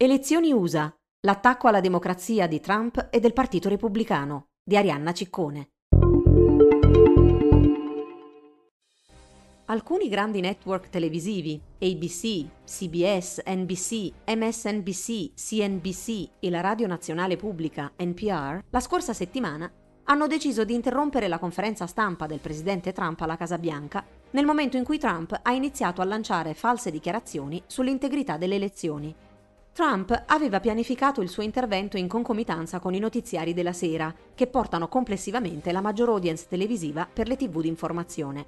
Elezioni 0.00 0.52
USA. 0.52 0.96
L'attacco 1.22 1.66
alla 1.66 1.80
democrazia 1.80 2.46
di 2.46 2.60
Trump 2.60 3.08
e 3.10 3.18
del 3.18 3.32
Partito 3.32 3.68
Repubblicano 3.68 4.50
di 4.62 4.76
Arianna 4.76 5.12
Ciccone. 5.12 5.70
Alcuni 9.64 10.08
grandi 10.08 10.38
network 10.38 10.88
televisivi, 10.88 11.60
ABC, 11.80 12.46
CBS, 12.64 13.42
NBC, 13.44 14.12
MSNBC, 14.24 15.32
CNBC 15.34 16.28
e 16.38 16.48
la 16.48 16.60
radio 16.60 16.86
nazionale 16.86 17.36
pubblica 17.36 17.90
NPR, 17.96 18.66
la 18.70 18.80
scorsa 18.80 19.12
settimana 19.12 19.68
hanno 20.04 20.28
deciso 20.28 20.64
di 20.64 20.74
interrompere 20.74 21.26
la 21.26 21.40
conferenza 21.40 21.88
stampa 21.88 22.26
del 22.26 22.38
presidente 22.38 22.92
Trump 22.92 23.20
alla 23.22 23.36
Casa 23.36 23.58
Bianca 23.58 24.06
nel 24.30 24.46
momento 24.46 24.76
in 24.76 24.84
cui 24.84 24.98
Trump 24.98 25.36
ha 25.42 25.52
iniziato 25.52 26.00
a 26.02 26.04
lanciare 26.04 26.54
false 26.54 26.92
dichiarazioni 26.92 27.60
sull'integrità 27.66 28.36
delle 28.36 28.54
elezioni 28.54 29.12
Trump 29.78 30.24
aveva 30.26 30.58
pianificato 30.58 31.20
il 31.20 31.28
suo 31.28 31.44
intervento 31.44 31.96
in 31.96 32.08
concomitanza 32.08 32.80
con 32.80 32.94
i 32.94 32.98
notiziari 32.98 33.54
della 33.54 33.72
sera, 33.72 34.12
che 34.34 34.48
portano 34.48 34.88
complessivamente 34.88 35.70
la 35.70 35.80
maggior 35.80 36.08
audience 36.08 36.46
televisiva 36.48 37.06
per 37.06 37.28
le 37.28 37.36
tv 37.36 37.60
di 37.60 37.68
informazione. 37.68 38.44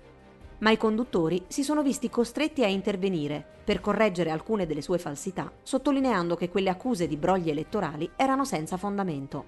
Ma 0.58 0.72
i 0.72 0.76
conduttori 0.76 1.44
si 1.46 1.62
sono 1.62 1.84
visti 1.84 2.10
costretti 2.10 2.64
a 2.64 2.66
intervenire 2.66 3.46
per 3.62 3.80
correggere 3.80 4.32
alcune 4.32 4.66
delle 4.66 4.82
sue 4.82 4.98
falsità, 4.98 5.52
sottolineando 5.62 6.34
che 6.34 6.48
quelle 6.48 6.68
accuse 6.68 7.06
di 7.06 7.16
brogli 7.16 7.48
elettorali 7.48 8.10
erano 8.16 8.44
senza 8.44 8.76
fondamento. 8.76 9.44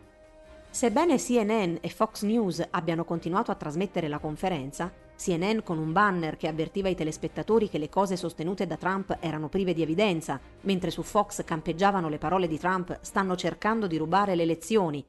Sebbene 0.70 1.16
CNN 1.16 1.78
e 1.80 1.88
Fox 1.88 2.22
News 2.22 2.64
abbiano 2.70 3.04
continuato 3.04 3.50
a 3.50 3.56
trasmettere 3.56 4.06
la 4.06 4.20
conferenza, 4.20 4.88
CNN 5.22 5.60
con 5.62 5.78
un 5.78 5.92
banner 5.92 6.36
che 6.36 6.48
avvertiva 6.48 6.88
i 6.88 6.96
telespettatori 6.96 7.68
che 7.68 7.78
le 7.78 7.88
cose 7.88 8.16
sostenute 8.16 8.66
da 8.66 8.76
Trump 8.76 9.18
erano 9.20 9.48
prive 9.48 9.72
di 9.72 9.82
evidenza, 9.82 10.40
mentre 10.62 10.90
su 10.90 11.02
Fox 11.02 11.44
campeggiavano 11.44 12.08
le 12.08 12.18
parole 12.18 12.48
di 12.48 12.58
Trump 12.58 12.98
stanno 13.02 13.36
cercando 13.36 13.86
di 13.86 13.98
rubare 13.98 14.34
le 14.34 14.42
elezioni, 14.42 15.04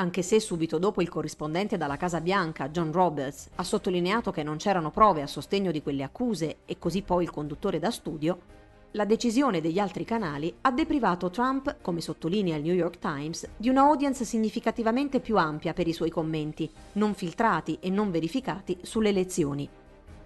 anche 0.00 0.22
se 0.22 0.40
subito 0.40 0.78
dopo 0.78 1.02
il 1.02 1.08
corrispondente 1.10 1.76
dalla 1.76 1.96
Casa 1.96 2.20
Bianca, 2.20 2.70
John 2.70 2.92
Roberts, 2.92 3.50
ha 3.56 3.62
sottolineato 3.62 4.30
che 4.30 4.42
non 4.42 4.56
c'erano 4.56 4.90
prove 4.90 5.22
a 5.22 5.26
sostegno 5.26 5.70
di 5.70 5.82
quelle 5.82 6.02
accuse 6.02 6.58
e 6.64 6.78
così 6.78 7.02
poi 7.02 7.24
il 7.24 7.30
conduttore 7.30 7.78
da 7.78 7.90
studio, 7.90 8.38
la 8.92 9.04
decisione 9.04 9.60
degli 9.60 9.78
altri 9.78 10.04
canali 10.04 10.54
ha 10.62 10.70
deprivato 10.70 11.28
Trump, 11.30 11.76
come 11.82 12.00
sottolinea 12.00 12.56
il 12.56 12.62
New 12.62 12.74
York 12.74 12.98
Times, 12.98 13.46
di 13.56 13.68
una 13.68 13.82
audience 13.82 14.24
significativamente 14.24 15.20
più 15.20 15.36
ampia 15.36 15.74
per 15.74 15.86
i 15.86 15.92
suoi 15.92 16.10
commenti, 16.10 16.70
non 16.92 17.14
filtrati 17.14 17.76
e 17.80 17.90
non 17.90 18.10
verificati 18.10 18.78
sulle 18.82 19.10
elezioni. 19.10 19.68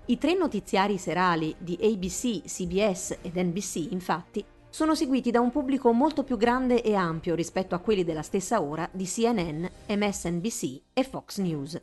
I 0.06 0.18
tre 0.18 0.34
notiziari 0.34 0.96
serali 0.96 1.54
di 1.58 1.76
ABC, 1.80 2.42
CBS 2.44 3.18
ed 3.22 3.36
NBC, 3.36 3.90
infatti, 3.90 4.44
sono 4.68 4.94
seguiti 4.94 5.30
da 5.30 5.40
un 5.40 5.50
pubblico 5.50 5.92
molto 5.92 6.22
più 6.22 6.36
grande 6.36 6.82
e 6.82 6.94
ampio 6.94 7.34
rispetto 7.34 7.74
a 7.74 7.78
quelli 7.78 8.04
della 8.04 8.22
stessa 8.22 8.62
ora 8.62 8.88
di 8.92 9.04
CNN, 9.04 9.64
MSNBC 9.88 10.80
e 10.92 11.02
Fox 11.02 11.38
News. 11.38 11.80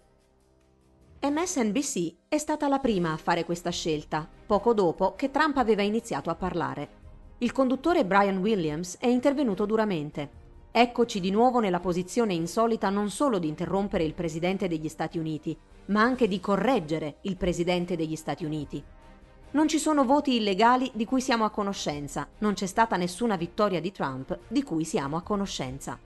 MSNBC 1.22 2.14
è 2.30 2.38
stata 2.38 2.70
la 2.70 2.80
prima 2.80 3.12
a 3.12 3.18
fare 3.18 3.44
questa 3.44 3.72
scelta, 3.72 4.26
poco 4.46 4.74
dopo 4.74 5.16
che 5.16 5.32
Trump 5.32 5.58
aveva 5.58 5.82
iniziato 5.82 6.30
a 6.30 6.36
parlare. 6.36 6.88
Il 7.40 7.52
conduttore 7.52 8.06
Brian 8.06 8.38
Williams 8.38 8.96
è 8.98 9.08
intervenuto 9.08 9.66
duramente. 9.66 10.30
Eccoci 10.72 11.20
di 11.20 11.30
nuovo 11.30 11.60
nella 11.60 11.82
posizione 11.82 12.34
insolita 12.34 12.90
non 12.90 13.10
solo 13.10 13.38
di 13.38 13.50
interrompere 13.50 14.06
il 14.06 14.14
Presidente 14.14 14.70
degli 14.70 14.88
Stati 14.88 15.18
Uniti, 15.18 15.58
ma 15.88 16.02
anche 16.02 16.26
di 16.26 16.40
correggere 16.40 17.18
il 17.24 17.36
Presidente 17.36 17.98
degli 17.98 18.16
Stati 18.16 18.46
Uniti. 18.46 18.82
Non 19.52 19.68
ci 19.68 19.78
sono 19.78 20.06
voti 20.06 20.38
illegali 20.38 20.90
di 20.94 21.04
cui 21.04 21.20
siamo 21.20 21.44
a 21.44 21.50
conoscenza, 21.50 22.30
non 22.38 22.54
c'è 22.54 22.66
stata 22.66 22.96
nessuna 22.96 23.36
vittoria 23.36 23.82
di 23.82 23.92
Trump 23.92 24.40
di 24.48 24.64
cui 24.64 24.86
siamo 24.86 25.18
a 25.18 25.22
conoscenza. 25.22 26.00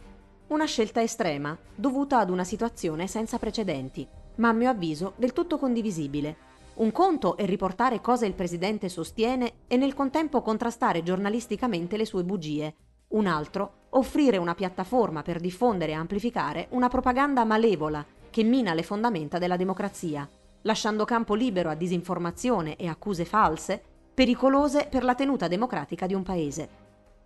Una 0.48 0.66
scelta 0.66 1.04
estrema, 1.04 1.56
dovuta 1.76 2.18
ad 2.18 2.32
una 2.32 2.44
situazione 2.44 3.06
senza 3.06 3.38
precedenti 3.38 4.08
ma 4.36 4.50
a 4.50 4.54
mio 4.54 4.70
avviso 4.70 5.14
del 5.16 5.34
tutto 5.34 5.58
condivisibile. 5.58 6.52
Un 6.76 6.92
conto 6.92 7.38
è 7.38 7.46
riportare 7.46 8.02
cosa 8.02 8.26
il 8.26 8.34
presidente 8.34 8.90
sostiene 8.90 9.54
e 9.68 9.78
nel 9.78 9.94
contempo 9.94 10.42
contrastare 10.42 11.04
giornalisticamente 11.04 11.98
le 11.98 12.06
sue 12.06 12.24
bugie. 12.24 12.76
Un 13.10 13.28
altro, 13.28 13.88
offrire 13.90 14.38
una 14.38 14.56
piattaforma 14.56 15.22
per 15.22 15.40
diffondere 15.40 15.92
e 15.92 15.96
amplificare 15.96 16.68
una 16.72 16.88
propaganda 16.88 17.44
malevola 17.46 18.04
che 18.32 18.44
mina 18.44 18.74
le 18.74 18.82
fondamenta 18.82 19.38
della 19.38 19.56
democrazia, 19.56 20.28
lasciando 20.62 21.06
campo 21.06 21.36
libero 21.36 21.70
a 21.70 21.76
disinformazione 21.76 22.76
e 22.76 22.88
accuse 22.88 23.26
false, 23.26 23.82
pericolose 24.14 24.88
per 24.90 25.04
la 25.04 25.14
tenuta 25.14 25.48
democratica 25.48 26.08
di 26.08 26.16
un 26.16 26.24
paese. 26.24 26.83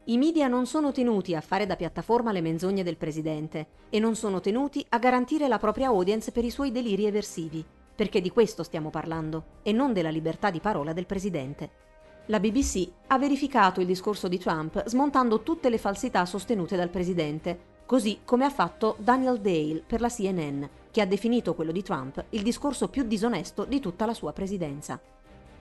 I 0.10 0.18
media 0.18 0.48
non 0.48 0.66
sono 0.66 0.94
tenuti 0.94 1.36
a 1.36 1.42
fare 1.42 1.66
da 1.66 1.76
piattaforma 1.76 2.32
le 2.32 2.40
menzogne 2.40 2.82
del 2.82 2.96
presidente 2.96 3.68
e 3.90 4.00
non 4.00 4.16
sono 4.16 4.40
tenuti 4.40 4.86
a 4.88 5.00
garantire 5.00 5.50
la 5.50 5.58
propria 5.58 5.88
audience 5.88 6.32
per 6.32 6.46
i 6.46 6.50
suoi 6.50 6.72
deliri 6.72 7.06
eversivi, 7.06 7.62
perché 7.94 8.22
di 8.22 8.30
questo 8.30 8.64
stiamo 8.64 8.90
parlando 8.90 9.58
e 9.64 9.74
non 9.74 9.92
della 9.92 10.10
libertà 10.10 10.50
di 10.50 10.62
parola 10.62 10.94
del 10.94 11.06
presidente. 11.06 11.72
La 12.28 12.40
BBC 12.40 12.90
ha 13.08 13.18
verificato 13.18 13.82
il 13.82 13.86
discorso 13.86 14.30
di 14.30 14.38
Trump 14.38 14.82
smontando 14.88 15.44
tutte 15.44 15.70
le 15.70 15.78
falsità 15.78 16.26
sostenute 16.26 16.78
dal 16.78 16.90
presidente, 16.90 17.76
così 17.86 18.20
come 18.24 18.46
ha 18.46 18.50
fatto 18.50 18.96
Daniel 19.00 19.42
Dale 19.42 19.84
per 19.86 20.00
la 20.00 20.10
CNN, 20.10 20.64
che 20.90 21.02
ha 21.02 21.06
definito 21.06 21.54
quello 21.54 21.74
di 21.74 21.84
Trump 21.84 22.24
il 22.30 22.44
discorso 22.44 22.88
più 22.88 23.04
disonesto 23.04 23.66
di 23.66 23.82
tutta 23.82 24.06
la 24.06 24.14
sua 24.14 24.32
presidenza. 24.32 25.02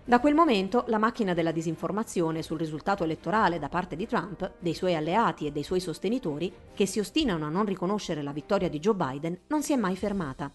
Da 0.08 0.20
quel 0.20 0.34
momento 0.34 0.84
la 0.86 0.98
macchina 0.98 1.34
della 1.34 1.50
disinformazione 1.50 2.40
sul 2.40 2.58
risultato 2.58 3.02
elettorale 3.02 3.58
da 3.58 3.68
parte 3.68 3.96
di 3.96 4.06
Trump, 4.06 4.52
dei 4.60 4.72
suoi 4.72 4.94
alleati 4.94 5.48
e 5.48 5.50
dei 5.50 5.64
suoi 5.64 5.80
sostenitori, 5.80 6.52
che 6.72 6.86
si 6.86 7.00
ostinano 7.00 7.44
a 7.44 7.48
non 7.48 7.64
riconoscere 7.64 8.22
la 8.22 8.30
vittoria 8.30 8.68
di 8.68 8.78
Joe 8.78 8.94
Biden, 8.94 9.36
non 9.48 9.64
si 9.64 9.72
è 9.72 9.76
mai 9.76 9.96
fermata. 9.96 10.52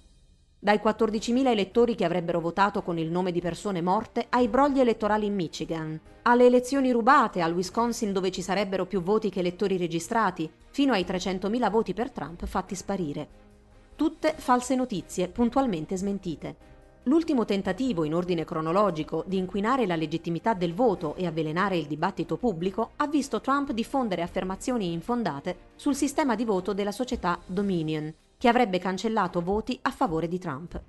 Dai 0.57 0.79
14.000 0.81 1.47
elettori 1.47 1.95
che 1.95 2.05
avrebbero 2.05 2.39
votato 2.39 2.81
con 2.81 2.97
il 2.97 3.11
nome 3.11 3.33
di 3.33 3.41
persone 3.41 3.81
morte 3.81 4.27
ai 4.29 4.47
brogli 4.47 4.79
elettorali 4.79 5.25
in 5.25 5.35
Michigan, 5.35 5.99
alle 6.21 6.45
elezioni 6.45 6.89
rubate 6.89 7.41
al 7.41 7.53
Wisconsin 7.53 8.13
dove 8.13 8.31
ci 8.31 8.41
sarebbero 8.41 8.85
più 8.85 9.01
voti 9.01 9.29
che 9.29 9.39
elettori 9.39 9.75
registrati, 9.75 10.49
fino 10.69 10.93
ai 10.93 11.03
300.000 11.03 11.69
voti 11.69 11.93
per 11.93 12.09
Trump 12.11 12.45
fatti 12.45 12.73
sparire. 12.73 13.27
Tutte 13.97 14.33
false 14.37 14.75
notizie 14.75 15.27
puntualmente 15.27 15.97
smentite. 15.97 16.70
L'ultimo 17.05 17.45
tentativo 17.45 18.03
in 18.03 18.13
ordine 18.13 18.45
cronologico 18.45 19.23
di 19.25 19.37
inquinare 19.37 19.87
la 19.87 19.95
legittimità 19.95 20.53
del 20.53 20.75
voto 20.75 21.15
e 21.15 21.25
avvelenare 21.25 21.75
il 21.75 21.87
dibattito 21.87 22.37
pubblico 22.37 22.91
ha 22.97 23.07
visto 23.07 23.41
Trump 23.41 23.71
diffondere 23.71 24.21
affermazioni 24.21 24.93
infondate 24.93 25.69
sul 25.75 25.95
sistema 25.95 26.35
di 26.35 26.45
voto 26.45 26.73
della 26.73 26.91
società 26.91 27.39
Dominion, 27.43 28.13
che 28.37 28.47
avrebbe 28.47 28.77
cancellato 28.77 29.41
voti 29.41 29.79
a 29.81 29.89
favore 29.89 30.27
di 30.27 30.37
Trump. 30.37 30.79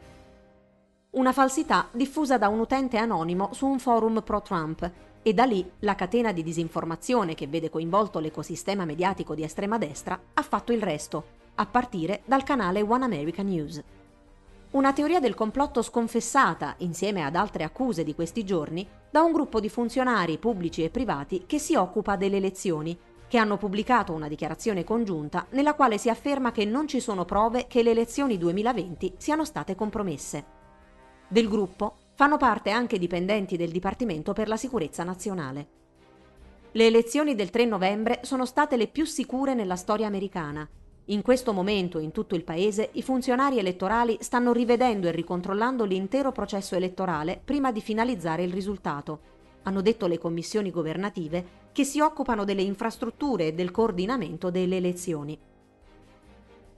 Una 1.13 1.33
falsità 1.33 1.89
diffusa 1.93 2.37
da 2.37 2.49
un 2.49 2.59
utente 2.59 2.99
anonimo 2.99 3.49
su 3.55 3.67
un 3.67 3.79
forum 3.79 4.21
pro-Trump 4.23 4.91
e 5.23 5.33
da 5.33 5.45
lì 5.45 5.67
la 5.79 5.95
catena 5.95 6.33
di 6.33 6.43
disinformazione 6.43 7.35
che 7.35 7.47
vede 7.47 7.71
coinvolto 7.71 8.19
l'ecosistema 8.19 8.85
mediatico 8.85 9.35
di 9.35 9.45
estrema 9.45 9.79
destra 9.79 10.21
ha 10.35 10.43
fatto 10.43 10.73
il 10.73 10.83
resto, 10.83 11.25
a 11.55 11.65
partire 11.65 12.21
dal 12.27 12.43
canale 12.43 12.83
One 12.83 13.05
America 13.05 13.43
News. 13.43 13.83
Una 14.73 14.95
teoria 14.95 15.21
del 15.21 15.35
complotto 15.35 15.83
sconfessata, 15.83 16.77
insieme 16.79 17.23
ad 17.23 17.37
altre 17.37 17.63
accuse 17.63 18.05
di 18.05 18.15
questi 18.15 18.43
giorni, 18.43 18.89
da 19.11 19.21
un 19.21 19.31
gruppo 19.31 19.61
di 19.61 19.69
funzionari 19.69 20.39
pubblici 20.39 20.83
e 20.83 20.89
privati 20.89 21.45
che 21.45 21.59
si 21.59 21.75
occupa 21.75 22.17
delle 22.17 22.39
elezioni, 22.39 22.99
che 23.29 23.37
hanno 23.37 23.59
pubblicato 23.59 24.15
una 24.15 24.29
dichiarazione 24.29 24.83
congiunta 24.83 25.45
nella 25.51 25.75
quale 25.75 25.99
si 25.99 26.09
afferma 26.09 26.53
che 26.53 26.65
non 26.65 26.89
ci 26.89 27.01
sono 27.01 27.27
prove 27.27 27.67
che 27.67 27.83
le 27.83 27.91
elezioni 27.91 28.39
2020 28.39 29.17
siano 29.19 29.45
state 29.45 29.75
compromesse. 29.75 30.45
Del 31.29 31.51
gruppo 31.51 31.97
fanno 32.15 32.39
parte 32.39 32.71
anche 32.71 32.99
dipendenti 32.99 33.59
del 33.59 33.71
Dipartimento 33.71 34.33
per 34.33 34.49
la 34.49 34.57
Sicurezza 34.57 35.05
Nazionale. 35.05 35.67
Le 36.73 36.87
elezioni 36.87 37.35
del 37.35 37.51
3 37.51 37.67
novembre 37.67 38.21
sono 38.23 38.47
state 38.47 38.79
le 38.79 38.87
più 38.87 39.05
sicure 39.05 39.53
nella 39.53 39.77
storia 39.77 40.07
americana 40.07 40.67
in 41.07 41.23
questo 41.23 41.53
momento 41.53 41.99
in 41.99 42.13
tutto 42.13 42.37
il 42.37 42.45
Paese 42.45 42.91
i 42.93 43.03
funzionari 43.03 43.59
elettorali 43.59 44.19
stanno 44.21 44.53
rivedendo 44.53 45.09
e 45.09 45.11
ricontrollando 45.11 45.85
l'intero 45.85 46.31
processo 46.31 46.77
elettorale 46.77 47.41
prima 47.45 47.73
di 47.73 47.81
finalizzare 47.81 48.45
il 48.45 48.53
risultato, 48.53 49.31
hanno 49.65 49.81
detto 49.81 50.07
le 50.07 50.19
commissioni 50.19 50.71
governative 50.71 51.61
che 51.73 51.83
si 51.83 51.99
occupano 52.01 52.45
delle 52.45 52.63
infrastrutture 52.63 53.49
e 53.49 53.53
del 53.53 53.73
coordinamento 53.73 54.51
delle 54.51 54.77
elezioni. 54.77 55.37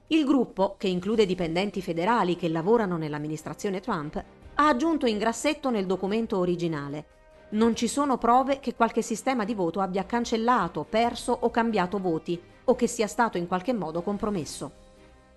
Il 0.06 0.25
gruppo, 0.25 0.76
che 0.79 0.88
include 0.88 1.26
dipendenti 1.26 1.82
federali 1.82 2.37
che 2.37 2.49
lavorano 2.49 2.97
nell'amministrazione 2.97 3.81
Trump, 3.81 4.23
ha 4.55 4.69
aggiunto 4.69 5.05
in 5.06 5.19
grassetto 5.19 5.69
nel 5.69 5.87
documento 5.87 6.38
originale. 6.38 7.06
Non 7.50 7.75
ci 7.75 7.88
sono 7.88 8.17
prove 8.17 8.61
che 8.61 8.75
qualche 8.75 9.03
sistema 9.03 9.44
di 9.44 9.55
voto 9.55 9.81
abbia 9.81 10.05
cancellato, 10.05 10.87
perso 10.88 11.37
o 11.41 11.50
cambiato 11.50 11.99
voti 11.99 12.41
o 12.64 12.75
che 12.75 12.87
sia 12.87 13.06
stato 13.06 13.38
in 13.38 13.46
qualche 13.46 13.72
modo 13.72 14.02
compromesso. 14.02 14.82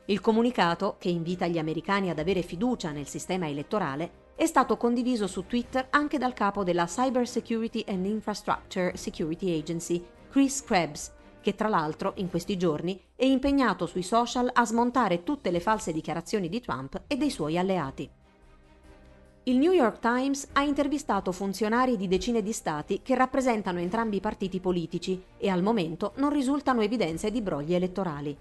Il 0.06 0.22
comunicato, 0.22 0.96
che 1.00 1.10
invita 1.10 1.48
gli 1.48 1.58
americani 1.58 2.10
ad 2.10 2.20
avere 2.20 2.42
fiducia 2.42 2.92
nel 2.92 3.08
sistema 3.08 3.48
elettorale, 3.48 4.26
è 4.36 4.46
stato 4.46 4.78
condiviso 4.78 5.28
su 5.28 5.46
Twitter 5.46 5.88
anche 5.90 6.18
dal 6.18 6.34
capo 6.34 6.64
della 6.64 6.86
Cyber 6.86 7.28
Security 7.28 7.84
and 7.88 8.06
Infrastructure 8.06 8.96
Security 8.96 9.58
Agency, 9.58 10.06
Chris 10.30 10.64
Krebs, 10.64 11.12
che 11.42 11.56
tra 11.56 11.68
l'altro 11.68 12.14
in 12.18 12.30
questi 12.30 12.56
giorni 12.58 13.02
è 13.16 13.26
impegnato 13.26 13.86
sui 13.86 14.04
social 14.04 14.50
a 14.54 14.66
smontare 14.66 15.24
tutte 15.24 15.50
le 15.50 15.60
false 15.60 15.92
dichiarazioni 15.92 16.50
di 16.50 16.62
Trump 16.62 17.04
e 17.08 17.18
dei 17.18 17.30
suoi 17.30 17.58
alleati. 17.58 18.10
Il 19.48 19.60
New 19.60 19.72
York 19.72 20.00
Times 20.00 20.50
ha 20.52 20.62
intervistato 20.62 21.32
funzionari 21.32 21.96
di 21.96 22.10
decine 22.10 22.42
di 22.42 22.52
stati 22.52 23.00
che 23.02 23.16
rappresentano 23.16 23.80
entrambi 23.80 24.18
i 24.18 24.20
partiti 24.20 24.60
politici 24.60 25.24
e 25.38 25.48
al 25.48 25.64
momento 25.64 26.12
non 26.18 26.34
risultano 26.34 26.82
evidenze 26.82 27.32
di 27.32 27.42
brogli 27.42 27.74
elettorali. 27.74 28.36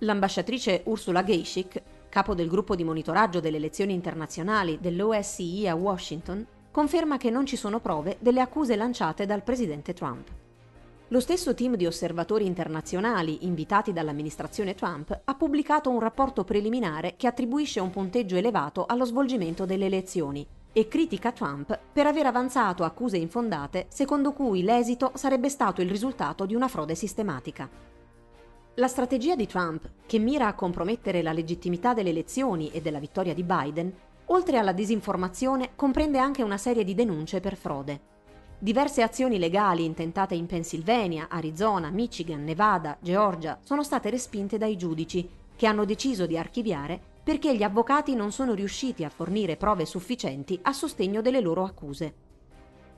L'ambasciatrice 0.00 0.82
Ursula 0.84 1.24
Geishik, 1.24 1.80
capo 2.10 2.34
del 2.34 2.48
gruppo 2.48 2.76
di 2.76 2.84
monitoraggio 2.84 3.40
delle 3.40 3.56
elezioni 3.56 3.94
internazionali 3.94 4.76
dell'OSCE 4.78 5.66
a 5.66 5.74
Washington, 5.74 6.46
conferma 6.70 7.16
che 7.16 7.30
non 7.30 7.46
ci 7.46 7.56
sono 7.56 7.80
prove 7.80 8.18
delle 8.20 8.42
accuse 8.42 8.76
lanciate 8.76 9.24
dal 9.24 9.42
presidente 9.42 9.94
Trump. 9.94 10.28
Lo 11.10 11.20
stesso 11.20 11.54
team 11.54 11.76
di 11.76 11.86
osservatori 11.86 12.44
internazionali 12.44 13.46
invitati 13.46 13.94
dall'amministrazione 13.94 14.74
Trump 14.74 15.18
ha 15.24 15.34
pubblicato 15.34 15.88
un 15.88 16.00
rapporto 16.00 16.44
preliminare 16.44 17.14
che 17.16 17.26
attribuisce 17.26 17.80
un 17.80 17.88
punteggio 17.88 18.36
elevato 18.36 18.84
allo 18.84 19.06
svolgimento 19.06 19.64
delle 19.64 19.86
elezioni 19.86 20.46
e 20.70 20.86
critica 20.86 21.32
Trump 21.32 21.78
per 21.90 22.06
aver 22.06 22.26
avanzato 22.26 22.84
accuse 22.84 23.16
infondate 23.16 23.86
secondo 23.88 24.32
cui 24.32 24.62
l'esito 24.62 25.12
sarebbe 25.14 25.48
stato 25.48 25.80
il 25.80 25.88
risultato 25.88 26.44
di 26.44 26.54
una 26.54 26.68
frode 26.68 26.94
sistematica. 26.94 27.66
La 28.74 28.88
strategia 28.88 29.34
di 29.34 29.46
Trump, 29.46 29.88
che 30.04 30.18
mira 30.18 30.46
a 30.46 30.54
compromettere 30.54 31.22
la 31.22 31.32
legittimità 31.32 31.94
delle 31.94 32.10
elezioni 32.10 32.70
e 32.70 32.82
della 32.82 33.00
vittoria 33.00 33.32
di 33.32 33.44
Biden, 33.44 33.90
oltre 34.26 34.58
alla 34.58 34.72
disinformazione 34.72 35.70
comprende 35.74 36.18
anche 36.18 36.42
una 36.42 36.58
serie 36.58 36.84
di 36.84 36.94
denunce 36.94 37.40
per 37.40 37.56
frode. 37.56 38.16
Diverse 38.60 39.02
azioni 39.02 39.38
legali 39.38 39.84
intentate 39.84 40.34
in 40.34 40.46
Pennsylvania, 40.46 41.28
Arizona, 41.30 41.90
Michigan, 41.90 42.42
Nevada, 42.42 42.96
Georgia 43.00 43.60
sono 43.62 43.84
state 43.84 44.10
respinte 44.10 44.58
dai 44.58 44.76
giudici, 44.76 45.28
che 45.54 45.66
hanno 45.66 45.84
deciso 45.84 46.26
di 46.26 46.36
archiviare 46.36 47.00
perché 47.22 47.54
gli 47.54 47.62
avvocati 47.62 48.16
non 48.16 48.32
sono 48.32 48.54
riusciti 48.54 49.04
a 49.04 49.10
fornire 49.10 49.56
prove 49.56 49.84
sufficienti 49.84 50.58
a 50.62 50.72
sostegno 50.72 51.20
delle 51.20 51.40
loro 51.40 51.62
accuse. 51.62 52.14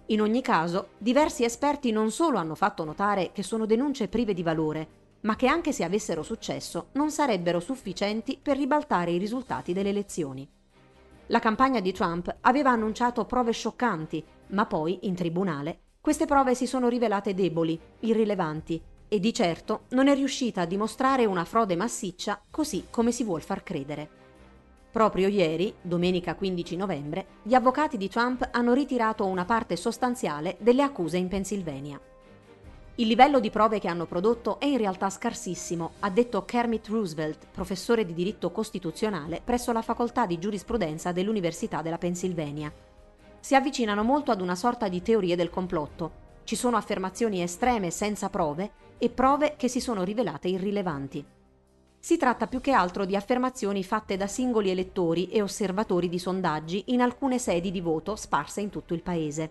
In 0.06 0.22
ogni 0.22 0.40
caso, 0.40 0.90
diversi 0.96 1.44
esperti 1.44 1.90
non 1.90 2.10
solo 2.10 2.38
hanno 2.38 2.54
fatto 2.54 2.82
notare 2.84 3.30
che 3.32 3.42
sono 3.42 3.66
denunce 3.66 4.08
prive 4.08 4.32
di 4.32 4.42
valore, 4.42 4.88
ma 5.22 5.36
che 5.36 5.46
anche 5.46 5.72
se 5.72 5.84
avessero 5.84 6.22
successo 6.22 6.88
non 6.92 7.10
sarebbero 7.10 7.60
sufficienti 7.60 8.38
per 8.40 8.56
ribaltare 8.56 9.10
i 9.10 9.18
risultati 9.18 9.74
delle 9.74 9.90
elezioni. 9.90 10.48
La 11.26 11.38
campagna 11.38 11.80
di 11.80 11.92
Trump 11.92 12.34
aveva 12.40 12.70
annunciato 12.70 13.26
prove 13.26 13.52
scioccanti 13.52 14.24
ma 14.50 14.66
poi, 14.66 15.00
in 15.02 15.14
tribunale, 15.14 15.80
queste 16.00 16.26
prove 16.26 16.54
si 16.54 16.66
sono 16.66 16.88
rivelate 16.88 17.34
deboli, 17.34 17.78
irrilevanti 18.00 18.80
e 19.06 19.18
di 19.18 19.34
certo 19.34 19.82
non 19.90 20.08
è 20.08 20.14
riuscita 20.14 20.62
a 20.62 20.66
dimostrare 20.66 21.24
una 21.24 21.44
frode 21.44 21.76
massiccia 21.76 22.40
così 22.50 22.86
come 22.90 23.12
si 23.12 23.24
vuol 23.24 23.42
far 23.42 23.62
credere. 23.62 24.08
Proprio 24.90 25.28
ieri, 25.28 25.74
domenica 25.82 26.34
15 26.34 26.76
novembre, 26.76 27.26
gli 27.42 27.54
avvocati 27.54 27.96
di 27.96 28.08
Trump 28.08 28.48
hanno 28.52 28.72
ritirato 28.72 29.26
una 29.26 29.44
parte 29.44 29.76
sostanziale 29.76 30.56
delle 30.60 30.82
accuse 30.82 31.16
in 31.16 31.28
Pennsylvania. 31.28 32.00
Il 32.96 33.06
livello 33.06 33.40
di 33.40 33.50
prove 33.50 33.78
che 33.78 33.88
hanno 33.88 34.06
prodotto 34.06 34.58
è 34.58 34.66
in 34.66 34.78
realtà 34.78 35.10
scarsissimo, 35.10 35.92
ha 36.00 36.10
detto 36.10 36.44
Kermit 36.44 36.88
Roosevelt, 36.88 37.46
professore 37.50 38.04
di 38.04 38.14
diritto 38.14 38.50
costituzionale 38.50 39.40
presso 39.44 39.72
la 39.72 39.82
facoltà 39.82 40.26
di 40.26 40.38
giurisprudenza 40.38 41.12
dell'Università 41.12 41.82
della 41.82 41.98
Pennsylvania 41.98 42.72
si 43.40 43.54
avvicinano 43.54 44.04
molto 44.04 44.30
ad 44.30 44.40
una 44.40 44.54
sorta 44.54 44.88
di 44.88 45.02
teorie 45.02 45.34
del 45.34 45.50
complotto. 45.50 46.28
Ci 46.44 46.56
sono 46.56 46.76
affermazioni 46.76 47.42
estreme 47.42 47.90
senza 47.90 48.28
prove 48.28 48.70
e 48.98 49.08
prove 49.08 49.54
che 49.56 49.68
si 49.68 49.80
sono 49.80 50.02
rivelate 50.02 50.48
irrilevanti. 50.48 51.24
Si 51.98 52.16
tratta 52.16 52.46
più 52.46 52.60
che 52.60 52.72
altro 52.72 53.04
di 53.04 53.16
affermazioni 53.16 53.84
fatte 53.84 54.16
da 54.16 54.26
singoli 54.26 54.70
elettori 54.70 55.28
e 55.28 55.42
osservatori 55.42 56.08
di 56.08 56.18
sondaggi 56.18 56.84
in 56.86 57.00
alcune 57.00 57.38
sedi 57.38 57.70
di 57.70 57.80
voto 57.80 58.16
sparse 58.16 58.60
in 58.60 58.70
tutto 58.70 58.94
il 58.94 59.02
paese. 59.02 59.50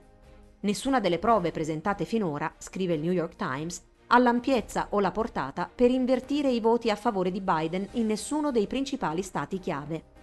Nessuna 0.62 1.00
delle 1.00 1.20
prove 1.20 1.52
presentate 1.52 2.06
finora, 2.06 2.52
scrive 2.58 2.96
il 2.96 3.02
New 3.02 3.12
York 3.12 3.36
Times, 3.36 3.84
ha 4.08 4.18
l'ampiezza 4.18 4.88
o 4.90 5.00
la 5.00 5.12
portata 5.12 5.70
per 5.74 5.92
invertire 5.92 6.50
i 6.50 6.60
voti 6.60 6.90
a 6.90 6.96
favore 6.96 7.32
di 7.32 7.42
Biden 7.42 7.88
in 7.94 8.08
nessuno 8.08 8.52
dei 8.52 8.66
principali 8.66 9.22
stati 9.22 9.60
chiave. 9.60 10.18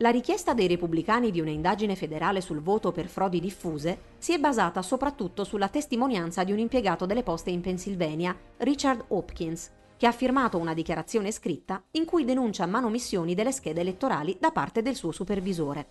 La 0.00 0.10
richiesta 0.10 0.54
dei 0.54 0.68
repubblicani 0.68 1.32
di 1.32 1.40
un'indagine 1.40 1.96
federale 1.96 2.40
sul 2.40 2.60
voto 2.60 2.92
per 2.92 3.08
frodi 3.08 3.40
diffuse 3.40 4.14
si 4.18 4.32
è 4.32 4.38
basata 4.38 4.80
soprattutto 4.80 5.42
sulla 5.42 5.66
testimonianza 5.66 6.44
di 6.44 6.52
un 6.52 6.60
impiegato 6.60 7.04
delle 7.04 7.24
poste 7.24 7.50
in 7.50 7.60
Pennsylvania, 7.60 8.36
Richard 8.58 9.06
Hopkins, 9.08 9.72
che 9.96 10.06
ha 10.06 10.12
firmato 10.12 10.56
una 10.56 10.72
dichiarazione 10.72 11.32
scritta 11.32 11.82
in 11.92 12.04
cui 12.04 12.24
denuncia 12.24 12.64
manomissioni 12.66 13.34
delle 13.34 13.50
schede 13.50 13.80
elettorali 13.80 14.36
da 14.38 14.52
parte 14.52 14.82
del 14.82 14.94
suo 14.94 15.10
supervisore. 15.10 15.86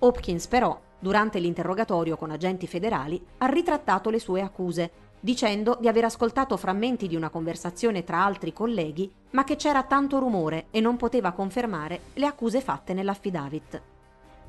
Hopkins 0.00 0.46
però, 0.46 0.78
durante 0.98 1.38
l'interrogatorio 1.38 2.18
con 2.18 2.30
agenti 2.30 2.66
federali, 2.66 3.24
ha 3.38 3.46
ritrattato 3.46 4.10
le 4.10 4.18
sue 4.18 4.42
accuse 4.42 4.90
dicendo 5.24 5.78
di 5.80 5.86
aver 5.86 6.04
ascoltato 6.04 6.56
frammenti 6.56 7.06
di 7.06 7.14
una 7.14 7.30
conversazione 7.30 8.02
tra 8.02 8.24
altri 8.24 8.52
colleghi, 8.52 9.08
ma 9.30 9.44
che 9.44 9.54
c'era 9.54 9.84
tanto 9.84 10.18
rumore 10.18 10.66
e 10.72 10.80
non 10.80 10.96
poteva 10.96 11.30
confermare 11.30 12.00
le 12.14 12.26
accuse 12.26 12.60
fatte 12.60 12.92
nell'affidavit. 12.92 13.82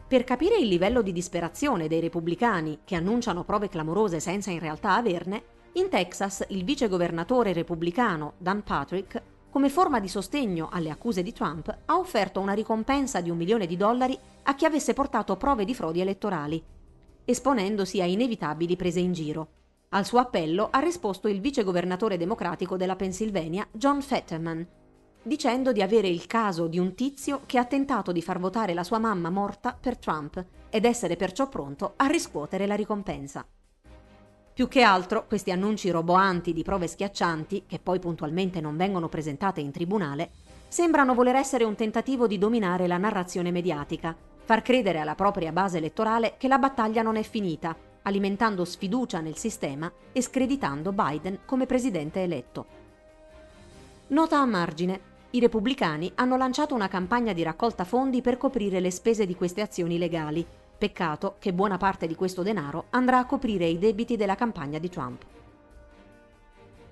Per 0.08 0.24
capire 0.24 0.58
il 0.58 0.68
livello 0.68 1.04
di 1.04 1.12
disperazione 1.12 1.88
dei 1.88 2.00
repubblicani 2.00 2.80
che 2.84 2.96
annunciano 2.96 3.44
prove 3.44 3.70
clamorose 3.70 4.20
senza 4.20 4.50
in 4.50 4.58
realtà 4.58 4.96
averne, 4.96 5.44
in 5.74 5.90
Texas 5.90 6.44
il 6.50 6.64
vice 6.64 6.88
governatore 6.88 7.54
repubblicano 7.54 8.34
Dan 8.40 8.64
Patrick, 8.64 9.22
come 9.52 9.70
forma 9.70 10.00
di 10.00 10.08
sostegno 10.08 10.70
alle 10.72 10.90
accuse 10.90 11.22
di 11.22 11.34
Trump, 11.34 11.68
ha 11.86 11.98
offerto 11.98 12.40
una 12.40 12.54
ricompensa 12.54 13.22
di 13.22 13.30
un 13.30 13.38
milione 13.38 13.68
di 13.68 13.78
dollari 13.78 14.18
a 14.42 14.56
chi 14.56 14.66
avesse 14.66 14.94
portato 14.94 15.38
prove 15.38 15.66
di 15.66 15.76
frodi 15.76 16.02
elettorali, 16.02 16.64
esponendosi 17.26 18.02
a 18.02 18.06
inevitabili 18.06 18.76
prese 18.76 19.00
in 19.02 19.14
giro. 19.14 19.48
Al 19.96 20.06
suo 20.06 20.18
appello 20.18 20.70
ha 20.72 20.80
risposto 20.80 21.28
il 21.28 21.40
vice 21.40 21.64
governatore 21.64 22.18
democratico 22.18 22.78
della 22.78 22.96
Pennsylvania, 22.96 23.68
John 23.72 24.02
Fetterman, 24.02 24.66
dicendo 25.22 25.72
di 25.72 25.84
avere 25.84 26.08
il 26.08 26.26
caso 26.26 26.66
di 26.66 26.80
un 26.80 26.96
tizio 26.96 27.42
che 27.46 27.60
ha 27.60 27.66
tentato 27.66 28.12
di 28.12 28.24
far 28.24 28.40
votare 28.40 28.74
la 28.74 28.84
sua 28.84 28.98
mamma 28.98 29.30
morta 29.30 29.78
per 29.80 30.00
Trump 30.00 30.44
ed 30.72 30.86
essere 30.86 31.16
perciò 31.16 31.48
pronto 31.48 31.94
a 31.96 32.08
riscuotere 32.08 32.66
la 32.66 32.74
ricompensa. 32.74 33.46
Più 34.52 34.68
che 34.68 34.82
altro, 34.82 35.28
questi 35.28 35.52
annunci 35.52 35.92
roboanti 35.92 36.54
di 36.54 36.64
prove 36.64 36.88
schiaccianti, 36.88 37.66
che 37.68 37.78
poi 37.78 38.00
puntualmente 38.00 38.62
non 38.62 38.76
vengono 38.76 39.10
presentate 39.10 39.62
in 39.62 39.72
tribunale, 39.72 40.32
sembrano 40.70 41.14
voler 41.14 41.36
essere 41.36 41.66
un 41.66 41.76
tentativo 41.76 42.26
di 42.26 42.40
dominare 42.40 42.88
la 42.88 42.98
narrazione 42.98 43.52
mediatica, 43.52 44.16
far 44.44 44.64
credere 44.64 44.98
alla 44.98 45.14
propria 45.14 45.52
base 45.52 45.78
elettorale 45.78 46.34
che 46.40 46.48
la 46.48 46.58
battaglia 46.58 47.04
non 47.04 47.16
è 47.16 47.22
finita 47.22 47.92
alimentando 48.04 48.64
sfiducia 48.66 49.20
nel 49.20 49.36
sistema 49.38 49.92
e 50.12 50.22
screditando 50.22 50.92
Biden 50.92 51.40
come 51.46 51.66
presidente 51.66 52.24
eletto. 52.24 52.66
Nota 54.08 54.40
a 54.40 54.46
margine. 54.46 55.12
I 55.32 55.40
repubblicani 55.40 56.12
hanno 56.16 56.38
lanciato 56.38 56.76
una 56.76 56.88
campagna 56.88 57.34
di 57.34 57.42
raccolta 57.42 57.84
fondi 57.84 58.22
per 58.22 58.38
coprire 58.38 58.80
le 58.80 58.92
spese 58.92 59.26
di 59.26 59.36
queste 59.36 59.62
azioni 59.62 59.98
legali. 59.98 60.46
Peccato 60.78 61.36
che 61.40 61.54
buona 61.54 61.78
parte 61.78 62.06
di 62.06 62.16
questo 62.16 62.44
denaro 62.44 62.86
andrà 62.92 63.18
a 63.20 63.26
coprire 63.26 63.66
i 63.66 63.80
debiti 63.80 64.16
della 64.16 64.36
campagna 64.36 64.78
di 64.78 64.90
Trump. 64.90 65.26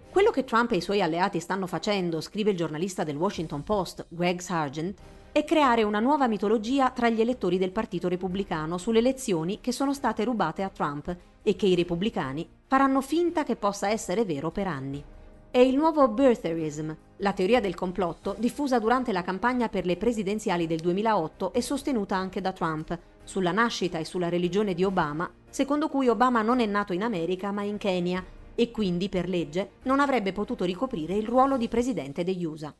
Quello 0.09 0.31
che 0.31 0.43
Trump 0.43 0.71
e 0.71 0.77
i 0.77 0.81
suoi 0.81 1.01
alleati 1.01 1.39
stanno 1.39 1.67
facendo, 1.67 2.19
scrive 2.19 2.51
il 2.51 2.57
giornalista 2.57 3.03
del 3.03 3.15
Washington 3.15 3.63
Post, 3.63 4.05
Greg 4.09 4.39
Sargent, 4.39 4.99
è 5.33 5.45
creare 5.45 5.83
una 5.83 6.01
nuova 6.01 6.27
mitologia 6.27 6.89
tra 6.89 7.07
gli 7.07 7.21
elettori 7.21 7.57
del 7.57 7.71
Partito 7.71 8.09
Repubblicano 8.09 8.77
sulle 8.77 8.99
elezioni 8.99 9.61
che 9.61 9.71
sono 9.71 9.93
state 9.93 10.25
rubate 10.25 10.61
a 10.61 10.67
Trump 10.67 11.15
e 11.41 11.55
che 11.55 11.67
i 11.67 11.75
repubblicani 11.75 12.45
faranno 12.67 12.99
finta 12.99 13.45
che 13.45 13.55
possa 13.55 13.89
essere 13.89 14.25
vero 14.25 14.51
per 14.51 14.67
anni. 14.67 15.01
È 15.49 15.57
il 15.57 15.77
nuovo 15.77 16.05
birtherism, 16.09 16.91
la 17.17 17.31
teoria 17.31 17.61
del 17.61 17.75
complotto 17.75 18.35
diffusa 18.39 18.77
durante 18.77 19.13
la 19.13 19.21
campagna 19.21 19.69
per 19.69 19.85
le 19.85 19.95
presidenziali 19.95 20.67
del 20.67 20.79
2008 20.79 21.53
e 21.53 21.61
sostenuta 21.61 22.17
anche 22.17 22.41
da 22.41 22.51
Trump, 22.51 22.97
sulla 23.23 23.53
nascita 23.53 23.99
e 23.99 24.05
sulla 24.05 24.27
religione 24.27 24.73
di 24.73 24.83
Obama, 24.83 25.31
secondo 25.49 25.87
cui 25.87 26.09
Obama 26.09 26.41
non 26.41 26.59
è 26.59 26.65
nato 26.65 26.91
in 26.91 27.03
America 27.03 27.51
ma 27.51 27.61
in 27.61 27.77
Kenya 27.77 28.21
e 28.53 28.69
quindi 28.69 29.07
per 29.07 29.29
legge 29.29 29.71
non 29.83 30.01
avrebbe 30.01 30.33
potuto 30.33 30.65
ricoprire 30.65 31.15
il 31.15 31.25
ruolo 31.25 31.55
di 31.55 31.69
presidente 31.69 32.25
degli 32.25 32.43
USA. 32.43 32.75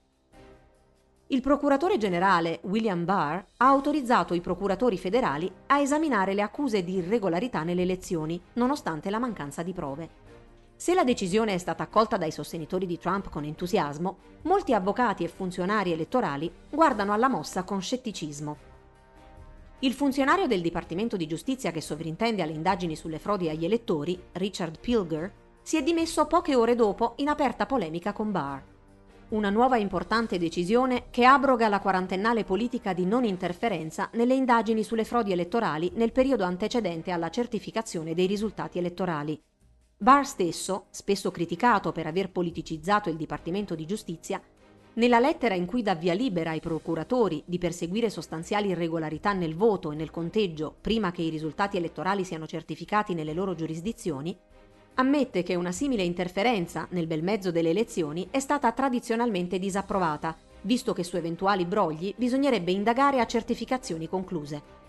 Il 1.31 1.39
procuratore 1.39 1.97
generale 1.97 2.59
William 2.63 3.05
Barr 3.05 3.35
ha 3.35 3.67
autorizzato 3.67 4.33
i 4.33 4.41
procuratori 4.41 4.97
federali 4.97 5.49
a 5.67 5.79
esaminare 5.79 6.33
le 6.33 6.41
accuse 6.41 6.83
di 6.83 6.95
irregolarità 6.95 7.63
nelle 7.63 7.83
elezioni, 7.83 8.37
nonostante 8.55 9.09
la 9.09 9.17
mancanza 9.17 9.63
di 9.63 9.71
prove. 9.71 10.09
Se 10.75 10.93
la 10.93 11.05
decisione 11.05 11.53
è 11.53 11.57
stata 11.57 11.83
accolta 11.83 12.17
dai 12.17 12.31
sostenitori 12.31 12.85
di 12.85 12.99
Trump 12.99 13.29
con 13.29 13.45
entusiasmo, 13.45 14.17
molti 14.41 14.73
avvocati 14.73 15.23
e 15.23 15.29
funzionari 15.29 15.93
elettorali 15.93 16.51
guardano 16.69 17.13
alla 17.13 17.29
mossa 17.29 17.63
con 17.63 17.81
scetticismo. 17.81 18.57
Il 19.79 19.93
funzionario 19.93 20.47
del 20.47 20.59
Dipartimento 20.59 21.15
di 21.15 21.27
Giustizia 21.27 21.71
che 21.71 21.79
sovrintende 21.79 22.41
alle 22.41 22.51
indagini 22.51 22.97
sulle 22.97 23.19
frodi 23.19 23.47
agli 23.47 23.63
elettori, 23.63 24.21
Richard 24.33 24.81
Pilger, 24.81 25.31
si 25.61 25.77
è 25.77 25.81
dimesso 25.81 26.25
poche 26.25 26.55
ore 26.55 26.75
dopo 26.75 27.13
in 27.17 27.29
aperta 27.29 27.65
polemica 27.65 28.11
con 28.11 28.33
Barr. 28.33 28.70
Una 29.31 29.49
nuova 29.49 29.77
importante 29.77 30.37
decisione 30.37 31.05
che 31.09 31.23
abroga 31.23 31.69
la 31.69 31.79
quarantennale 31.79 32.43
politica 32.43 32.91
di 32.91 33.05
non 33.05 33.23
interferenza 33.23 34.09
nelle 34.15 34.33
indagini 34.33 34.83
sulle 34.83 35.05
frodi 35.05 35.31
elettorali 35.31 35.89
nel 35.95 36.11
periodo 36.11 36.43
antecedente 36.43 37.11
alla 37.11 37.29
certificazione 37.29 38.13
dei 38.13 38.27
risultati 38.27 38.77
elettorali. 38.77 39.41
Barr 39.95 40.25
stesso, 40.25 40.87
spesso 40.89 41.31
criticato 41.31 41.93
per 41.93 42.07
aver 42.07 42.29
politicizzato 42.29 43.07
il 43.07 43.15
Dipartimento 43.15 43.73
di 43.73 43.85
Giustizia, 43.85 44.41
nella 44.95 45.19
lettera 45.19 45.55
in 45.55 45.65
cui 45.65 45.81
dà 45.81 45.95
via 45.95 46.13
libera 46.13 46.49
ai 46.49 46.59
procuratori 46.59 47.41
di 47.45 47.57
perseguire 47.57 48.09
sostanziali 48.09 48.67
irregolarità 48.67 49.31
nel 49.31 49.55
voto 49.55 49.93
e 49.93 49.95
nel 49.95 50.11
conteggio 50.11 50.75
prima 50.81 51.11
che 51.11 51.21
i 51.21 51.29
risultati 51.29 51.77
elettorali 51.77 52.25
siano 52.25 52.47
certificati 52.47 53.13
nelle 53.13 53.31
loro 53.31 53.55
giurisdizioni, 53.55 54.37
ammette 54.95 55.43
che 55.43 55.55
una 55.55 55.71
simile 55.71 56.03
interferenza 56.03 56.87
nel 56.91 57.07
bel 57.07 57.23
mezzo 57.23 57.51
delle 57.51 57.69
elezioni 57.69 58.27
è 58.29 58.39
stata 58.39 58.71
tradizionalmente 58.71 59.59
disapprovata, 59.59 60.35
visto 60.61 60.93
che 60.93 61.03
su 61.03 61.17
eventuali 61.17 61.65
brogli 61.65 62.13
bisognerebbe 62.17 62.71
indagare 62.71 63.19
a 63.19 63.25
certificazioni 63.25 64.07
concluse. 64.07 64.79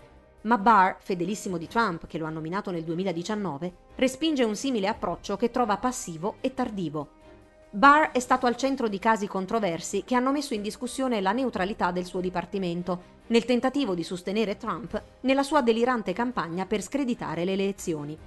Ma 0.41 0.57
Barr, 0.57 0.97
fedelissimo 0.99 1.57
di 1.57 1.67
Trump, 1.67 2.05
che 2.05 2.17
lo 2.17 2.25
ha 2.25 2.29
nominato 2.29 2.69
nel 2.69 2.83
2019, 2.83 3.73
respinge 3.95 4.43
un 4.43 4.55
simile 4.55 4.87
approccio 4.87 5.37
che 5.37 5.51
trova 5.51 5.77
passivo 5.77 6.35
e 6.41 6.53
tardivo. 6.53 7.21
Barr 7.69 8.11
è 8.11 8.19
stato 8.19 8.45
al 8.45 8.57
centro 8.57 8.87
di 8.87 8.99
casi 8.99 9.25
controversi 9.25 10.03
che 10.03 10.15
hanno 10.15 10.31
messo 10.31 10.53
in 10.53 10.61
discussione 10.61 11.21
la 11.21 11.31
neutralità 11.31 11.91
del 11.91 12.05
suo 12.05 12.19
dipartimento, 12.19 13.21
nel 13.27 13.45
tentativo 13.45 13.95
di 13.95 14.03
sostenere 14.03 14.57
Trump 14.57 15.01
nella 15.21 15.43
sua 15.43 15.61
delirante 15.61 16.11
campagna 16.13 16.65
per 16.65 16.81
screditare 16.81 17.45
le 17.45 17.53
elezioni. 17.53 18.17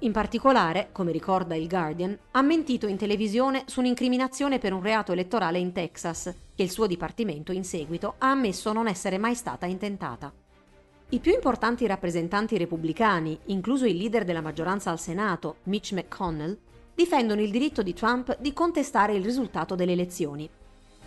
In 0.00 0.12
particolare, 0.12 0.90
come 0.92 1.10
ricorda 1.10 1.54
il 1.54 1.68
Guardian, 1.68 2.16
ha 2.32 2.42
mentito 2.42 2.86
in 2.86 2.98
televisione 2.98 3.62
su 3.64 3.80
un'incriminazione 3.80 4.58
per 4.58 4.74
un 4.74 4.82
reato 4.82 5.12
elettorale 5.12 5.58
in 5.58 5.72
Texas, 5.72 6.34
che 6.54 6.62
il 6.62 6.70
suo 6.70 6.86
dipartimento 6.86 7.50
in 7.50 7.64
seguito 7.64 8.16
ha 8.18 8.30
ammesso 8.30 8.74
non 8.74 8.88
essere 8.88 9.16
mai 9.16 9.34
stata 9.34 9.64
intentata. 9.64 10.30
I 11.08 11.18
più 11.18 11.32
importanti 11.32 11.86
rappresentanti 11.86 12.58
repubblicani, 12.58 13.38
incluso 13.46 13.86
il 13.86 13.96
leader 13.96 14.24
della 14.24 14.42
maggioranza 14.42 14.90
al 14.90 15.00
Senato, 15.00 15.56
Mitch 15.64 15.92
McConnell, 15.92 16.58
difendono 16.94 17.40
il 17.40 17.50
diritto 17.50 17.82
di 17.82 17.94
Trump 17.94 18.36
di 18.38 18.52
contestare 18.52 19.14
il 19.14 19.24
risultato 19.24 19.74
delle 19.74 19.92
elezioni. 19.92 20.48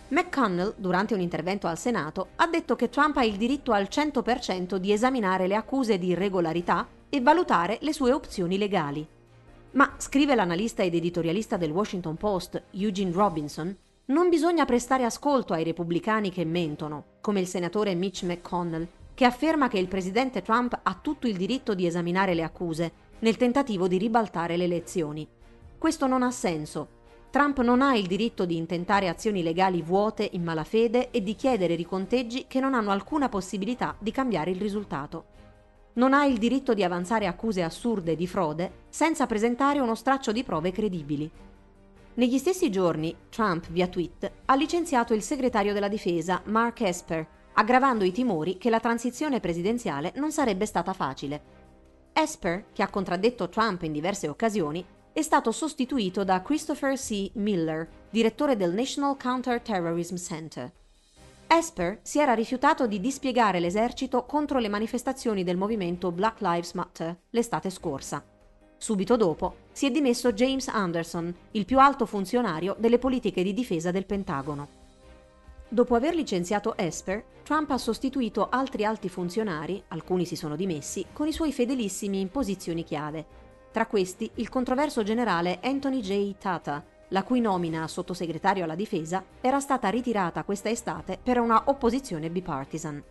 McConnell, 0.08 0.74
durante 0.76 1.14
un 1.14 1.20
intervento 1.20 1.68
al 1.68 1.78
Senato, 1.78 2.30
ha 2.36 2.48
detto 2.48 2.74
che 2.74 2.88
Trump 2.88 3.18
ha 3.18 3.24
il 3.24 3.36
diritto 3.36 3.70
al 3.70 3.86
100% 3.88 4.76
di 4.76 4.90
esaminare 4.90 5.46
le 5.46 5.54
accuse 5.54 5.96
di 5.96 6.08
irregolarità 6.08 6.88
e 7.10 7.20
valutare 7.20 7.78
le 7.82 7.92
sue 7.92 8.12
opzioni 8.12 8.56
legali. 8.56 9.06
Ma, 9.72 9.94
scrive 9.98 10.34
l'analista 10.34 10.82
ed 10.82 10.94
editorialista 10.94 11.56
del 11.56 11.72
Washington 11.72 12.16
Post 12.16 12.62
Eugene 12.70 13.12
Robinson, 13.12 13.76
non 14.06 14.28
bisogna 14.28 14.64
prestare 14.64 15.04
ascolto 15.04 15.52
ai 15.52 15.64
repubblicani 15.64 16.30
che 16.30 16.44
mentono, 16.44 17.04
come 17.20 17.40
il 17.40 17.46
senatore 17.46 17.94
Mitch 17.94 18.22
McConnell, 18.22 18.86
che 19.14 19.24
afferma 19.24 19.68
che 19.68 19.78
il 19.78 19.86
presidente 19.86 20.42
Trump 20.42 20.78
ha 20.82 20.98
tutto 21.00 21.26
il 21.26 21.36
diritto 21.36 21.74
di 21.74 21.86
esaminare 21.86 22.34
le 22.34 22.42
accuse, 22.42 22.92
nel 23.20 23.36
tentativo 23.36 23.86
di 23.86 23.98
ribaltare 23.98 24.56
le 24.56 24.64
elezioni. 24.64 25.28
Questo 25.78 26.06
non 26.06 26.22
ha 26.22 26.30
senso. 26.30 26.98
Trump 27.30 27.60
non 27.60 27.82
ha 27.82 27.94
il 27.94 28.06
diritto 28.06 28.44
di 28.44 28.56
intentare 28.56 29.08
azioni 29.08 29.42
legali 29.42 29.82
vuote 29.82 30.28
in 30.32 30.42
malafede 30.42 31.10
e 31.10 31.22
di 31.22 31.36
chiedere 31.36 31.76
riconteggi 31.76 32.46
che 32.48 32.58
non 32.58 32.74
hanno 32.74 32.90
alcuna 32.90 33.28
possibilità 33.28 33.94
di 33.98 34.10
cambiare 34.10 34.50
il 34.50 34.60
risultato 34.60 35.38
non 35.94 36.14
ha 36.14 36.24
il 36.24 36.38
diritto 36.38 36.74
di 36.74 36.84
avanzare 36.84 37.26
accuse 37.26 37.62
assurde 37.62 38.16
di 38.16 38.26
frode 38.26 38.84
senza 38.88 39.26
presentare 39.26 39.80
uno 39.80 39.94
straccio 39.94 40.32
di 40.32 40.44
prove 40.44 40.70
credibili. 40.72 41.30
Negli 42.14 42.38
stessi 42.38 42.70
giorni, 42.70 43.14
Trump, 43.28 43.68
via 43.70 43.86
tweet, 43.86 44.30
ha 44.44 44.54
licenziato 44.54 45.14
il 45.14 45.22
segretario 45.22 45.72
della 45.72 45.88
difesa, 45.88 46.42
Mark 46.44 46.80
Esper, 46.80 47.26
aggravando 47.54 48.04
i 48.04 48.12
timori 48.12 48.58
che 48.58 48.70
la 48.70 48.80
transizione 48.80 49.40
presidenziale 49.40 50.12
non 50.16 50.32
sarebbe 50.32 50.66
stata 50.66 50.92
facile. 50.92 51.42
Esper, 52.12 52.66
che 52.72 52.82
ha 52.82 52.88
contraddetto 52.88 53.48
Trump 53.48 53.82
in 53.82 53.92
diverse 53.92 54.28
occasioni, 54.28 54.84
è 55.12 55.22
stato 55.22 55.50
sostituito 55.50 56.22
da 56.24 56.42
Christopher 56.42 56.96
C. 56.96 57.30
Miller, 57.34 57.88
direttore 58.10 58.56
del 58.56 58.72
National 58.72 59.16
Counter-Terrorism 59.16 60.16
Center. 60.16 60.72
Esper 61.52 61.98
si 62.02 62.20
era 62.20 62.32
rifiutato 62.32 62.86
di 62.86 63.00
dispiegare 63.00 63.58
l'esercito 63.58 64.24
contro 64.24 64.60
le 64.60 64.68
manifestazioni 64.68 65.42
del 65.42 65.56
movimento 65.56 66.12
Black 66.12 66.40
Lives 66.42 66.74
Matter 66.74 67.22
l'estate 67.30 67.70
scorsa. 67.70 68.24
Subito 68.76 69.16
dopo 69.16 69.56
si 69.72 69.84
è 69.84 69.90
dimesso 69.90 70.32
James 70.32 70.68
Anderson, 70.68 71.34
il 71.50 71.64
più 71.64 71.80
alto 71.80 72.06
funzionario 72.06 72.76
delle 72.78 73.00
politiche 73.00 73.42
di 73.42 73.52
difesa 73.52 73.90
del 73.90 74.06
Pentagono. 74.06 74.68
Dopo 75.68 75.96
aver 75.96 76.14
licenziato 76.14 76.76
Esper, 76.76 77.24
Trump 77.42 77.72
ha 77.72 77.78
sostituito 77.78 78.48
altri 78.48 78.84
alti 78.84 79.08
funzionari, 79.08 79.82
alcuni 79.88 80.26
si 80.26 80.36
sono 80.36 80.54
dimessi, 80.54 81.04
con 81.12 81.26
i 81.26 81.32
suoi 81.32 81.52
fedelissimi 81.52 82.20
in 82.20 82.30
posizioni 82.30 82.84
chiave. 82.84 83.26
Tra 83.72 83.86
questi 83.86 84.30
il 84.34 84.48
controverso 84.48 85.02
generale 85.02 85.58
Anthony 85.64 85.98
J. 85.98 86.36
Tata, 86.38 86.84
la 87.10 87.22
cui 87.22 87.40
nomina 87.40 87.82
a 87.82 87.88
sottosegretario 87.88 88.64
alla 88.64 88.74
difesa 88.74 89.24
era 89.40 89.60
stata 89.60 89.88
ritirata 89.88 90.44
questa 90.44 90.68
estate 90.68 91.18
per 91.22 91.38
una 91.38 91.62
opposizione 91.66 92.30
bipartisan. 92.30 93.02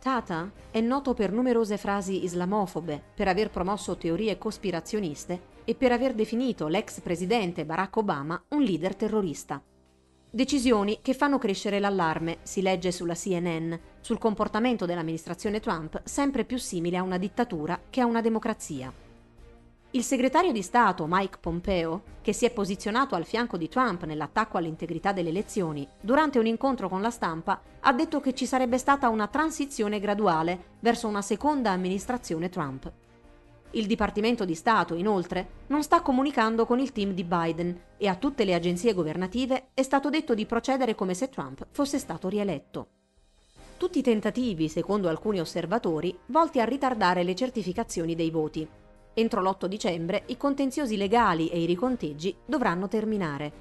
Tata 0.00 0.50
è 0.70 0.80
noto 0.80 1.12
per 1.12 1.32
numerose 1.32 1.76
frasi 1.76 2.22
islamofobe, 2.22 3.02
per 3.14 3.26
aver 3.26 3.50
promosso 3.50 3.96
teorie 3.96 4.38
cospirazioniste 4.38 5.56
e 5.64 5.74
per 5.74 5.90
aver 5.90 6.14
definito 6.14 6.68
l'ex 6.68 7.00
presidente 7.00 7.64
Barack 7.64 7.96
Obama 7.96 8.40
un 8.50 8.62
leader 8.62 8.94
terrorista. 8.94 9.60
Decisioni 10.30 11.00
che 11.02 11.14
fanno 11.14 11.38
crescere 11.38 11.80
l'allarme, 11.80 12.38
si 12.42 12.62
legge 12.62 12.92
sulla 12.92 13.14
CNN, 13.14 13.74
sul 14.00 14.18
comportamento 14.18 14.86
dell'amministrazione 14.86 15.58
Trump 15.58 16.02
sempre 16.04 16.44
più 16.44 16.58
simile 16.58 16.98
a 16.98 17.02
una 17.02 17.18
dittatura 17.18 17.80
che 17.90 18.00
a 18.00 18.06
una 18.06 18.20
democrazia. 18.20 18.92
Il 19.92 20.04
segretario 20.04 20.52
di 20.52 20.60
Stato 20.60 21.06
Mike 21.08 21.38
Pompeo, 21.40 22.02
che 22.20 22.34
si 22.34 22.44
è 22.44 22.50
posizionato 22.50 23.14
al 23.14 23.24
fianco 23.24 23.56
di 23.56 23.70
Trump 23.70 24.04
nell'attacco 24.04 24.58
all'integrità 24.58 25.12
delle 25.12 25.30
elezioni, 25.30 25.88
durante 25.98 26.38
un 26.38 26.44
incontro 26.44 26.90
con 26.90 27.00
la 27.00 27.08
stampa 27.08 27.58
ha 27.80 27.92
detto 27.94 28.20
che 28.20 28.34
ci 28.34 28.44
sarebbe 28.44 28.76
stata 28.76 29.08
una 29.08 29.28
transizione 29.28 29.98
graduale 29.98 30.76
verso 30.80 31.08
una 31.08 31.22
seconda 31.22 31.70
amministrazione 31.70 32.50
Trump. 32.50 32.92
Il 33.70 33.86
Dipartimento 33.86 34.44
di 34.44 34.54
Stato, 34.54 34.94
inoltre, 34.94 35.48
non 35.68 35.82
sta 35.82 36.02
comunicando 36.02 36.66
con 36.66 36.80
il 36.80 36.92
team 36.92 37.12
di 37.12 37.24
Biden 37.24 37.80
e 37.96 38.08
a 38.08 38.14
tutte 38.16 38.44
le 38.44 38.52
agenzie 38.52 38.92
governative 38.92 39.68
è 39.72 39.82
stato 39.82 40.10
detto 40.10 40.34
di 40.34 40.44
procedere 40.44 40.94
come 40.94 41.14
se 41.14 41.30
Trump 41.30 41.66
fosse 41.70 41.98
stato 41.98 42.28
rieletto. 42.28 42.88
Tutti 43.78 44.02
tentativi, 44.02 44.68
secondo 44.68 45.08
alcuni 45.08 45.40
osservatori, 45.40 46.14
volti 46.26 46.60
a 46.60 46.64
ritardare 46.64 47.22
le 47.22 47.34
certificazioni 47.34 48.14
dei 48.14 48.30
voti. 48.30 48.68
Entro 49.18 49.42
l'8 49.42 49.66
dicembre 49.66 50.22
i 50.26 50.36
contenziosi 50.36 50.96
legali 50.96 51.48
e 51.48 51.60
i 51.60 51.66
riconteggi 51.66 52.36
dovranno 52.46 52.86
terminare. 52.86 53.52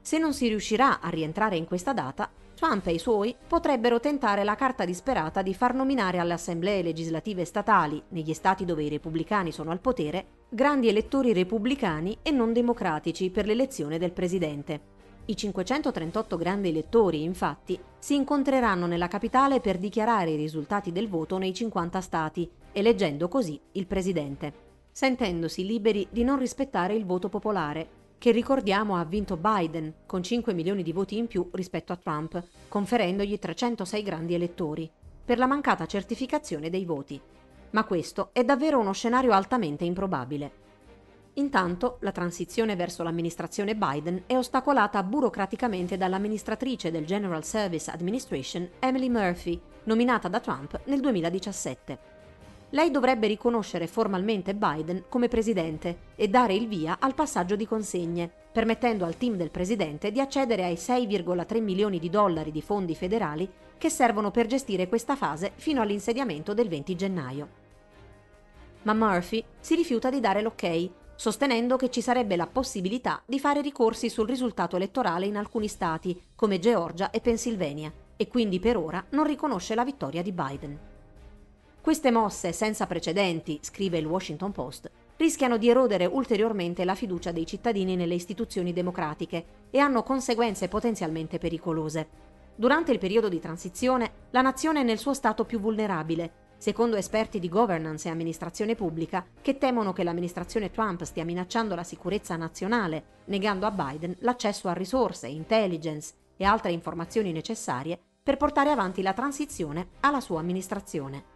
Se 0.00 0.18
non 0.18 0.34
si 0.34 0.48
riuscirà 0.48 0.98
a 1.00 1.08
rientrare 1.08 1.56
in 1.56 1.66
questa 1.66 1.92
data, 1.92 2.28
Trump 2.56 2.84
e 2.88 2.94
i 2.94 2.98
suoi 2.98 3.32
potrebbero 3.46 4.00
tentare 4.00 4.42
la 4.42 4.56
carta 4.56 4.84
disperata 4.84 5.40
di 5.40 5.54
far 5.54 5.72
nominare 5.72 6.18
alle 6.18 6.32
assemblee 6.32 6.82
legislative 6.82 7.44
statali, 7.44 8.02
negli 8.08 8.34
stati 8.34 8.64
dove 8.64 8.82
i 8.82 8.88
repubblicani 8.88 9.52
sono 9.52 9.70
al 9.70 9.78
potere, 9.78 10.46
grandi 10.48 10.88
elettori 10.88 11.32
repubblicani 11.32 12.18
e 12.20 12.32
non 12.32 12.52
democratici 12.52 13.30
per 13.30 13.46
l'elezione 13.46 13.98
del 13.98 14.10
presidente. 14.10 14.80
I 15.26 15.36
538 15.36 16.36
grandi 16.36 16.70
elettori, 16.70 17.22
infatti, 17.22 17.78
si 18.00 18.16
incontreranno 18.16 18.86
nella 18.86 19.06
capitale 19.06 19.60
per 19.60 19.78
dichiarare 19.78 20.32
i 20.32 20.36
risultati 20.36 20.90
del 20.90 21.08
voto 21.08 21.38
nei 21.38 21.54
50 21.54 22.00
stati, 22.00 22.50
eleggendo 22.72 23.28
così 23.28 23.60
il 23.72 23.86
presidente 23.86 24.63
sentendosi 24.94 25.66
liberi 25.66 26.06
di 26.08 26.22
non 26.22 26.38
rispettare 26.38 26.94
il 26.94 27.04
voto 27.04 27.28
popolare, 27.28 27.88
che 28.16 28.30
ricordiamo 28.30 28.96
ha 28.96 29.04
vinto 29.04 29.36
Biden 29.36 29.92
con 30.06 30.22
5 30.22 30.54
milioni 30.54 30.84
di 30.84 30.92
voti 30.92 31.16
in 31.16 31.26
più 31.26 31.50
rispetto 31.52 31.92
a 31.92 31.96
Trump, 31.96 32.40
conferendogli 32.68 33.36
306 33.36 34.02
grandi 34.04 34.34
elettori, 34.34 34.88
per 35.24 35.38
la 35.38 35.46
mancata 35.46 35.84
certificazione 35.86 36.70
dei 36.70 36.84
voti. 36.84 37.20
Ma 37.70 37.82
questo 37.82 38.28
è 38.32 38.44
davvero 38.44 38.78
uno 38.78 38.92
scenario 38.92 39.32
altamente 39.32 39.84
improbabile. 39.84 40.62
Intanto 41.34 41.96
la 42.02 42.12
transizione 42.12 42.76
verso 42.76 43.02
l'amministrazione 43.02 43.74
Biden 43.74 44.22
è 44.26 44.36
ostacolata 44.36 45.02
burocraticamente 45.02 45.96
dall'amministratrice 45.96 46.92
del 46.92 47.04
General 47.04 47.44
Service 47.44 47.90
Administration 47.90 48.68
Emily 48.78 49.08
Murphy, 49.08 49.60
nominata 49.86 50.28
da 50.28 50.38
Trump 50.38 50.82
nel 50.84 51.00
2017 51.00 52.13
lei 52.74 52.90
dovrebbe 52.90 53.28
riconoscere 53.28 53.86
formalmente 53.86 54.54
Biden 54.54 55.04
come 55.08 55.28
presidente 55.28 56.12
e 56.16 56.28
dare 56.28 56.54
il 56.54 56.66
via 56.66 56.96
al 56.98 57.14
passaggio 57.14 57.54
di 57.54 57.66
consegne, 57.66 58.30
permettendo 58.52 59.04
al 59.04 59.16
team 59.16 59.36
del 59.36 59.50
presidente 59.50 60.10
di 60.10 60.20
accedere 60.20 60.64
ai 60.64 60.74
6,3 60.74 61.62
milioni 61.62 62.00
di 62.00 62.10
dollari 62.10 62.50
di 62.50 62.62
fondi 62.62 62.96
federali 62.96 63.48
che 63.78 63.90
servono 63.90 64.32
per 64.32 64.46
gestire 64.46 64.88
questa 64.88 65.14
fase 65.14 65.52
fino 65.54 65.82
all'insediamento 65.82 66.52
del 66.52 66.68
20 66.68 66.96
gennaio. 66.96 67.48
Ma 68.82 68.92
Murphy 68.92 69.42
si 69.60 69.76
rifiuta 69.76 70.10
di 70.10 70.20
dare 70.20 70.42
l'ok 70.42 70.90
sostenendo 71.14 71.76
che 71.76 71.90
ci 71.90 72.00
sarebbe 72.00 72.34
la 72.34 72.48
possibilità 72.48 73.22
di 73.24 73.38
fare 73.38 73.60
ricorsi 73.60 74.08
sul 74.08 74.26
risultato 74.26 74.74
elettorale 74.74 75.26
in 75.26 75.36
alcuni 75.36 75.68
stati, 75.68 76.20
come 76.34 76.58
Georgia 76.58 77.10
e 77.10 77.20
Pennsylvania, 77.20 77.92
e 78.16 78.26
quindi 78.26 78.58
per 78.58 78.76
ora 78.76 79.04
non 79.10 79.24
riconosce 79.24 79.76
la 79.76 79.84
vittoria 79.84 80.22
di 80.22 80.32
Biden. 80.32 80.93
Queste 81.84 82.10
mosse 82.10 82.52
senza 82.52 82.86
precedenti, 82.86 83.58
scrive 83.60 83.98
il 83.98 84.06
Washington 84.06 84.52
Post, 84.52 84.90
rischiano 85.18 85.58
di 85.58 85.68
erodere 85.68 86.06
ulteriormente 86.06 86.82
la 86.82 86.94
fiducia 86.94 87.30
dei 87.30 87.44
cittadini 87.44 87.94
nelle 87.94 88.14
istituzioni 88.14 88.72
democratiche 88.72 89.44
e 89.68 89.78
hanno 89.80 90.02
conseguenze 90.02 90.68
potenzialmente 90.68 91.36
pericolose. 91.36 92.08
Durante 92.54 92.90
il 92.90 92.98
periodo 92.98 93.28
di 93.28 93.38
transizione, 93.38 94.28
la 94.30 94.40
nazione 94.40 94.80
è 94.80 94.82
nel 94.82 94.96
suo 94.96 95.12
stato 95.12 95.44
più 95.44 95.60
vulnerabile, 95.60 96.54
secondo 96.56 96.96
esperti 96.96 97.38
di 97.38 97.50
governance 97.50 98.08
e 98.08 98.10
amministrazione 98.10 98.74
pubblica 98.74 99.22
che 99.42 99.58
temono 99.58 99.92
che 99.92 100.04
l'amministrazione 100.04 100.70
Trump 100.70 101.02
stia 101.02 101.26
minacciando 101.26 101.74
la 101.74 101.84
sicurezza 101.84 102.34
nazionale, 102.36 103.04
negando 103.26 103.66
a 103.66 103.70
Biden 103.70 104.16
l'accesso 104.20 104.68
a 104.68 104.72
risorse, 104.72 105.26
intelligence 105.26 106.14
e 106.38 106.46
altre 106.46 106.72
informazioni 106.72 107.30
necessarie 107.30 108.00
per 108.22 108.38
portare 108.38 108.70
avanti 108.70 109.02
la 109.02 109.12
transizione 109.12 109.88
alla 110.00 110.22
sua 110.22 110.40
amministrazione. 110.40 111.33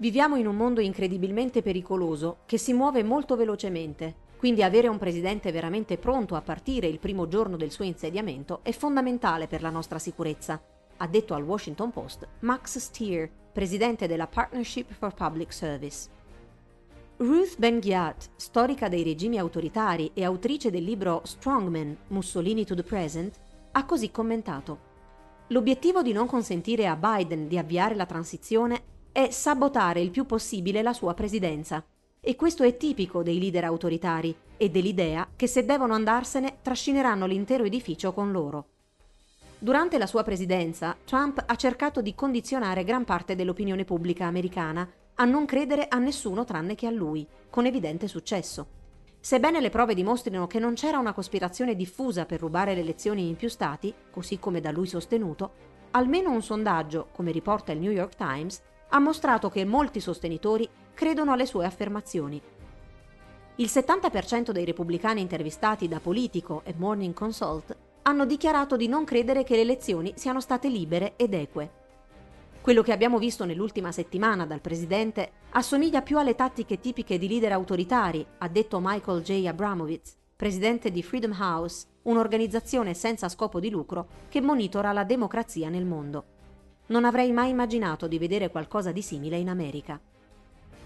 Viviamo 0.00 0.36
in 0.36 0.46
un 0.46 0.54
mondo 0.54 0.80
incredibilmente 0.80 1.60
pericoloso 1.60 2.38
che 2.46 2.56
si 2.56 2.72
muove 2.72 3.02
molto 3.02 3.34
velocemente, 3.34 4.14
quindi 4.36 4.62
avere 4.62 4.86
un 4.86 4.96
presidente 4.96 5.50
veramente 5.50 5.98
pronto 5.98 6.36
a 6.36 6.40
partire 6.40 6.86
il 6.86 7.00
primo 7.00 7.26
giorno 7.26 7.56
del 7.56 7.72
suo 7.72 7.84
insediamento 7.84 8.60
è 8.62 8.70
fondamentale 8.70 9.48
per 9.48 9.60
la 9.60 9.70
nostra 9.70 9.98
sicurezza, 9.98 10.62
ha 10.98 11.06
detto 11.08 11.34
al 11.34 11.42
Washington 11.42 11.90
Post 11.90 12.28
Max 12.40 12.78
Stier, 12.78 13.28
presidente 13.52 14.06
della 14.06 14.28
Partnership 14.28 14.92
for 14.92 15.12
Public 15.12 15.52
Service. 15.52 16.08
Ruth 17.16 17.58
Ben-Ghiat, 17.58 18.28
storica 18.36 18.88
dei 18.88 19.02
regimi 19.02 19.36
autoritari 19.36 20.12
e 20.14 20.22
autrice 20.24 20.70
del 20.70 20.84
libro 20.84 21.22
Strongman, 21.24 21.96
Mussolini 22.08 22.64
to 22.64 22.76
the 22.76 22.84
Present, 22.84 23.36
ha 23.72 23.84
così 23.84 24.12
commentato. 24.12 24.78
L'obiettivo 25.48 26.02
di 26.02 26.12
non 26.12 26.28
consentire 26.28 26.86
a 26.86 26.94
Biden 26.94 27.48
di 27.48 27.58
avviare 27.58 27.96
la 27.96 28.06
transizione 28.06 28.96
è 29.18 29.30
sabotare 29.32 30.00
il 30.00 30.10
più 30.10 30.26
possibile 30.26 30.80
la 30.80 30.92
sua 30.92 31.12
presidenza. 31.12 31.84
E 32.20 32.36
questo 32.36 32.62
è 32.62 32.76
tipico 32.76 33.24
dei 33.24 33.40
leader 33.40 33.64
autoritari 33.64 34.32
e 34.56 34.70
dell'idea 34.70 35.26
che 35.34 35.48
se 35.48 35.64
devono 35.64 35.94
andarsene 35.94 36.58
trascineranno 36.62 37.26
l'intero 37.26 37.64
edificio 37.64 38.12
con 38.12 38.30
loro. 38.30 38.66
Durante 39.58 39.98
la 39.98 40.06
sua 40.06 40.22
presidenza, 40.22 40.96
Trump 41.04 41.42
ha 41.44 41.56
cercato 41.56 42.00
di 42.00 42.14
condizionare 42.14 42.84
gran 42.84 43.04
parte 43.04 43.34
dell'opinione 43.34 43.84
pubblica 43.84 44.26
americana 44.26 44.88
a 45.16 45.24
non 45.24 45.46
credere 45.46 45.88
a 45.88 45.98
nessuno 45.98 46.44
tranne 46.44 46.76
che 46.76 46.86
a 46.86 46.92
lui, 46.92 47.26
con 47.50 47.66
evidente 47.66 48.06
successo. 48.06 48.68
Sebbene 49.18 49.60
le 49.60 49.70
prove 49.70 49.94
dimostrino 49.94 50.46
che 50.46 50.60
non 50.60 50.74
c'era 50.74 50.98
una 50.98 51.12
cospirazione 51.12 51.74
diffusa 51.74 52.24
per 52.24 52.38
rubare 52.38 52.72
le 52.72 52.82
elezioni 52.82 53.26
in 53.26 53.34
più 53.34 53.48
stati, 53.48 53.92
così 54.12 54.38
come 54.38 54.60
da 54.60 54.70
lui 54.70 54.86
sostenuto, 54.86 55.50
almeno 55.90 56.30
un 56.30 56.40
sondaggio, 56.40 57.08
come 57.10 57.32
riporta 57.32 57.72
il 57.72 57.80
New 57.80 57.90
York 57.90 58.14
Times, 58.14 58.62
ha 58.88 58.98
mostrato 58.98 59.50
che 59.50 59.64
molti 59.64 60.00
sostenitori 60.00 60.68
credono 60.94 61.32
alle 61.32 61.46
sue 61.46 61.64
affermazioni. 61.64 62.40
Il 63.56 63.66
70% 63.66 64.50
dei 64.50 64.64
repubblicani 64.64 65.20
intervistati 65.20 65.88
da 65.88 66.00
Politico 66.00 66.62
e 66.64 66.74
Morning 66.76 67.12
Consult 67.12 67.76
hanno 68.02 68.24
dichiarato 68.24 68.76
di 68.76 68.88
non 68.88 69.04
credere 69.04 69.44
che 69.44 69.56
le 69.56 69.62
elezioni 69.62 70.12
siano 70.16 70.40
state 70.40 70.68
libere 70.68 71.14
ed 71.16 71.34
eque. 71.34 71.70
Quello 72.60 72.82
che 72.82 72.92
abbiamo 72.92 73.18
visto 73.18 73.44
nell'ultima 73.44 73.92
settimana 73.92 74.46
dal 74.46 74.60
presidente 74.60 75.32
assomiglia 75.50 76.02
più 76.02 76.18
alle 76.18 76.34
tattiche 76.34 76.80
tipiche 76.80 77.18
di 77.18 77.28
leader 77.28 77.52
autoritari, 77.52 78.24
ha 78.38 78.48
detto 78.48 78.78
Michael 78.80 79.22
J. 79.22 79.46
Abramowitz, 79.46 80.16
presidente 80.36 80.90
di 80.90 81.02
Freedom 81.02 81.36
House, 81.38 81.86
un'organizzazione 82.02 82.94
senza 82.94 83.28
scopo 83.28 83.58
di 83.58 83.70
lucro 83.70 84.06
che 84.28 84.40
monitora 84.40 84.92
la 84.92 85.04
democrazia 85.04 85.68
nel 85.68 85.84
mondo. 85.84 86.37
Non 86.88 87.04
avrei 87.04 87.32
mai 87.32 87.50
immaginato 87.50 88.06
di 88.06 88.18
vedere 88.18 88.50
qualcosa 88.50 88.92
di 88.92 89.02
simile 89.02 89.36
in 89.36 89.48
America. 89.48 90.00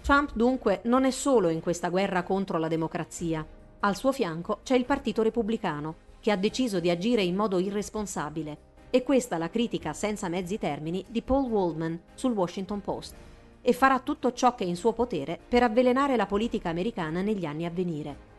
Trump 0.01 0.31
dunque 0.33 0.81
non 0.83 1.05
è 1.05 1.11
solo 1.11 1.47
in 1.47 1.61
questa 1.61 1.87
guerra 1.87 2.23
contro 2.23 2.57
la 2.57 2.67
democrazia. 2.67 3.45
Al 3.79 3.95
suo 3.95 4.11
fianco 4.11 4.59
c'è 4.63 4.75
il 4.75 4.83
Partito 4.83 5.21
Repubblicano, 5.21 5.95
che 6.19 6.31
ha 6.31 6.35
deciso 6.35 6.81
di 6.81 6.89
agire 6.89 7.23
in 7.23 7.35
modo 7.35 7.57
irresponsabile. 7.57 8.71
E 8.89 9.01
questa 9.01 9.37
la 9.37 9.49
critica 9.49 9.93
senza 9.93 10.27
mezzi 10.27 10.57
termini 10.57 11.05
di 11.07 11.21
Paul 11.21 11.49
Waldman 11.49 11.99
sul 12.15 12.33
Washington 12.33 12.81
Post. 12.81 13.15
E 13.61 13.71
farà 13.71 13.99
tutto 13.99 14.33
ciò 14.33 14.55
che 14.55 14.65
è 14.65 14.67
in 14.67 14.75
suo 14.75 14.91
potere 14.91 15.39
per 15.47 15.63
avvelenare 15.63 16.17
la 16.17 16.25
politica 16.25 16.67
americana 16.67 17.21
negli 17.21 17.45
anni 17.45 17.63
a 17.63 17.69
venire. 17.69 18.31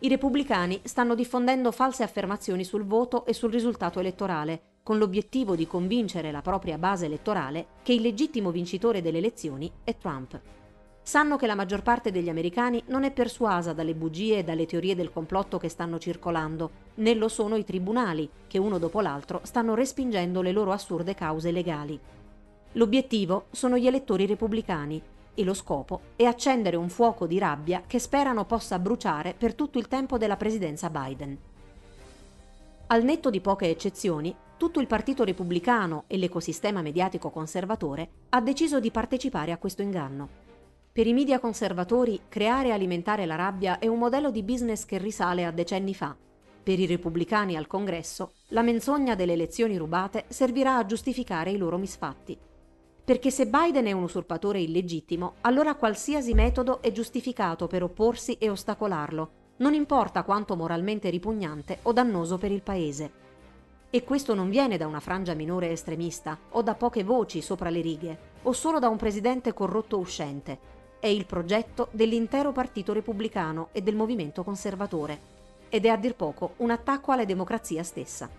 I 0.00 0.08
repubblicani 0.08 0.80
stanno 0.82 1.14
diffondendo 1.14 1.70
false 1.70 2.02
affermazioni 2.02 2.64
sul 2.64 2.84
voto 2.84 3.24
e 3.24 3.32
sul 3.32 3.52
risultato 3.52 4.00
elettorale, 4.00 4.71
con 4.82 4.98
l'obiettivo 4.98 5.54
di 5.54 5.66
convincere 5.66 6.32
la 6.32 6.42
propria 6.42 6.76
base 6.76 7.06
elettorale 7.06 7.66
che 7.82 7.92
il 7.92 8.02
legittimo 8.02 8.50
vincitore 8.50 9.00
delle 9.00 9.18
elezioni 9.18 9.70
è 9.84 9.96
Trump. 9.96 10.40
Sanno 11.04 11.36
che 11.36 11.46
la 11.46 11.54
maggior 11.54 11.82
parte 11.82 12.10
degli 12.10 12.28
americani 12.28 12.82
non 12.86 13.04
è 13.04 13.10
persuasa 13.10 13.72
dalle 13.72 13.94
bugie 13.94 14.38
e 14.38 14.44
dalle 14.44 14.66
teorie 14.66 14.94
del 14.94 15.12
complotto 15.12 15.58
che 15.58 15.68
stanno 15.68 15.98
circolando, 15.98 16.70
né 16.94 17.14
lo 17.14 17.28
sono 17.28 17.56
i 17.56 17.64
tribunali, 17.64 18.28
che 18.46 18.58
uno 18.58 18.78
dopo 18.78 19.00
l'altro 19.00 19.40
stanno 19.42 19.74
respingendo 19.74 20.42
le 20.42 20.52
loro 20.52 20.72
assurde 20.72 21.14
cause 21.14 21.50
legali. 21.50 21.98
L'obiettivo 22.72 23.46
sono 23.50 23.76
gli 23.76 23.86
elettori 23.86 24.26
repubblicani 24.26 25.02
e 25.34 25.44
lo 25.44 25.54
scopo 25.54 26.00
è 26.16 26.24
accendere 26.24 26.76
un 26.76 26.88
fuoco 26.88 27.26
di 27.26 27.38
rabbia 27.38 27.82
che 27.86 27.98
sperano 27.98 28.44
possa 28.44 28.78
bruciare 28.78 29.34
per 29.36 29.54
tutto 29.54 29.78
il 29.78 29.88
tempo 29.88 30.18
della 30.18 30.36
presidenza 30.36 30.88
Biden. 30.90 31.38
Al 32.86 33.04
netto 33.04 33.30
di 33.30 33.40
poche 33.40 33.70
eccezioni, 33.70 34.34
tutto 34.62 34.78
il 34.78 34.86
Partito 34.86 35.24
Repubblicano 35.24 36.04
e 36.06 36.16
l'ecosistema 36.16 36.82
mediatico 36.82 37.30
conservatore 37.30 38.08
ha 38.28 38.40
deciso 38.40 38.78
di 38.78 38.92
partecipare 38.92 39.50
a 39.50 39.56
questo 39.56 39.82
inganno. 39.82 40.28
Per 40.92 41.04
i 41.04 41.12
media 41.12 41.40
conservatori, 41.40 42.20
creare 42.28 42.68
e 42.68 42.70
alimentare 42.70 43.26
la 43.26 43.34
rabbia 43.34 43.80
è 43.80 43.88
un 43.88 43.98
modello 43.98 44.30
di 44.30 44.44
business 44.44 44.84
che 44.84 44.98
risale 44.98 45.44
a 45.44 45.50
decenni 45.50 45.96
fa. 45.96 46.16
Per 46.62 46.78
i 46.78 46.86
repubblicani 46.86 47.56
al 47.56 47.66
Congresso, 47.66 48.34
la 48.50 48.62
menzogna 48.62 49.16
delle 49.16 49.32
elezioni 49.32 49.76
rubate 49.76 50.26
servirà 50.28 50.76
a 50.76 50.86
giustificare 50.86 51.50
i 51.50 51.56
loro 51.56 51.76
misfatti. 51.76 52.38
Perché 53.04 53.32
se 53.32 53.48
Biden 53.48 53.86
è 53.86 53.92
un 53.92 54.04
usurpatore 54.04 54.60
illegittimo, 54.60 55.38
allora 55.40 55.74
qualsiasi 55.74 56.34
metodo 56.34 56.80
è 56.82 56.92
giustificato 56.92 57.66
per 57.66 57.82
opporsi 57.82 58.34
e 58.34 58.48
ostacolarlo, 58.48 59.30
non 59.56 59.74
importa 59.74 60.22
quanto 60.22 60.54
moralmente 60.54 61.10
ripugnante 61.10 61.80
o 61.82 61.92
dannoso 61.92 62.38
per 62.38 62.52
il 62.52 62.62
Paese. 62.62 63.21
E 63.94 64.04
questo 64.04 64.32
non 64.32 64.48
viene 64.48 64.78
da 64.78 64.86
una 64.86 65.00
frangia 65.00 65.34
minore 65.34 65.70
estremista 65.70 66.38
o 66.52 66.62
da 66.62 66.74
poche 66.74 67.04
voci 67.04 67.42
sopra 67.42 67.68
le 67.68 67.82
righe 67.82 68.18
o 68.44 68.52
solo 68.52 68.78
da 68.78 68.88
un 68.88 68.96
presidente 68.96 69.52
corrotto 69.52 69.98
uscente. 69.98 70.58
È 70.98 71.08
il 71.08 71.26
progetto 71.26 71.88
dell'intero 71.90 72.52
Partito 72.52 72.94
Repubblicano 72.94 73.68
e 73.70 73.82
del 73.82 73.94
movimento 73.94 74.44
conservatore. 74.44 75.20
Ed 75.68 75.84
è 75.84 75.90
a 75.90 75.98
dir 75.98 76.14
poco 76.14 76.54
un 76.58 76.70
attacco 76.70 77.12
alla 77.12 77.26
democrazia 77.26 77.82
stessa. 77.82 78.30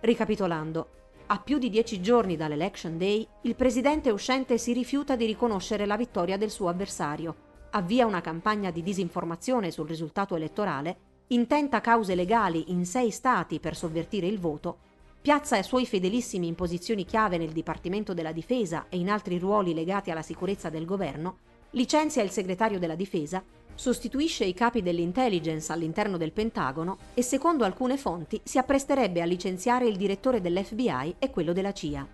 Ricapitolando, 0.00 0.88
a 1.26 1.38
più 1.38 1.58
di 1.58 1.70
dieci 1.70 2.00
giorni 2.00 2.34
dall'Election 2.34 2.98
Day, 2.98 3.24
il 3.42 3.54
presidente 3.54 4.10
uscente 4.10 4.58
si 4.58 4.72
rifiuta 4.72 5.14
di 5.14 5.26
riconoscere 5.26 5.86
la 5.86 5.96
vittoria 5.96 6.36
del 6.36 6.50
suo 6.50 6.66
avversario, 6.66 7.36
avvia 7.70 8.04
una 8.04 8.20
campagna 8.20 8.72
di 8.72 8.82
disinformazione 8.82 9.70
sul 9.70 9.86
risultato 9.86 10.34
elettorale 10.34 11.09
intenta 11.32 11.80
cause 11.80 12.16
legali 12.16 12.72
in 12.72 12.84
sei 12.84 13.10
stati 13.10 13.60
per 13.60 13.76
sovvertire 13.76 14.26
il 14.26 14.40
voto, 14.40 14.78
piazza 15.20 15.56
i 15.56 15.62
suoi 15.62 15.86
fedelissimi 15.86 16.48
in 16.48 16.56
posizioni 16.56 17.04
chiave 17.04 17.38
nel 17.38 17.52
Dipartimento 17.52 18.14
della 18.14 18.32
Difesa 18.32 18.86
e 18.88 18.98
in 18.98 19.08
altri 19.08 19.38
ruoli 19.38 19.72
legati 19.72 20.10
alla 20.10 20.22
sicurezza 20.22 20.70
del 20.70 20.84
governo, 20.84 21.36
licenzia 21.70 22.22
il 22.22 22.30
segretario 22.30 22.80
della 22.80 22.96
Difesa, 22.96 23.44
sostituisce 23.76 24.44
i 24.44 24.54
capi 24.54 24.82
dell'intelligence 24.82 25.72
all'interno 25.72 26.16
del 26.16 26.32
Pentagono 26.32 26.98
e 27.14 27.22
secondo 27.22 27.64
alcune 27.64 27.96
fonti 27.96 28.40
si 28.42 28.58
appresterebbe 28.58 29.22
a 29.22 29.24
licenziare 29.24 29.86
il 29.86 29.96
direttore 29.96 30.40
dell'FBI 30.40 31.14
e 31.20 31.30
quello 31.30 31.52
della 31.52 31.72
CIA. 31.72 32.06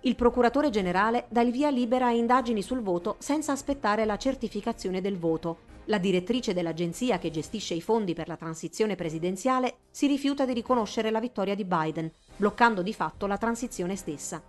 Il 0.00 0.16
procuratore 0.16 0.70
generale 0.70 1.26
dà 1.28 1.42
il 1.42 1.52
via 1.52 1.68
libera 1.68 2.06
a 2.06 2.12
indagini 2.12 2.62
sul 2.62 2.80
voto 2.80 3.16
senza 3.18 3.52
aspettare 3.52 4.06
la 4.06 4.16
certificazione 4.16 5.02
del 5.02 5.18
voto 5.18 5.68
la 5.90 5.98
direttrice 5.98 6.54
dell'agenzia 6.54 7.18
che 7.18 7.30
gestisce 7.30 7.74
i 7.74 7.80
fondi 7.80 8.14
per 8.14 8.28
la 8.28 8.36
transizione 8.36 8.94
presidenziale 8.94 9.78
si 9.90 10.06
rifiuta 10.06 10.46
di 10.46 10.52
riconoscere 10.52 11.10
la 11.10 11.18
vittoria 11.18 11.56
di 11.56 11.64
Biden, 11.64 12.10
bloccando 12.36 12.80
di 12.80 12.94
fatto 12.94 13.26
la 13.26 13.36
transizione 13.36 13.96
stessa. 13.96 14.40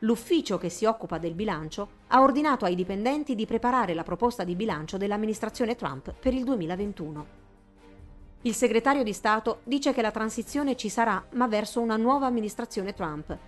L'ufficio 0.00 0.58
che 0.58 0.68
si 0.68 0.84
occupa 0.84 1.18
del 1.18 1.34
bilancio 1.34 1.88
ha 2.08 2.20
ordinato 2.20 2.64
ai 2.64 2.74
dipendenti 2.74 3.36
di 3.36 3.46
preparare 3.46 3.94
la 3.94 4.02
proposta 4.02 4.42
di 4.42 4.56
bilancio 4.56 4.96
dell'amministrazione 4.96 5.76
Trump 5.76 6.12
per 6.18 6.34
il 6.34 6.42
2021. 6.42 7.26
Il 8.42 8.54
segretario 8.54 9.04
di 9.04 9.12
Stato 9.12 9.60
dice 9.62 9.92
che 9.92 10.02
la 10.02 10.10
transizione 10.10 10.74
ci 10.74 10.88
sarà, 10.88 11.24
ma 11.34 11.46
verso 11.46 11.80
una 11.80 11.96
nuova 11.96 12.26
amministrazione 12.26 12.92
Trump. 12.92 13.38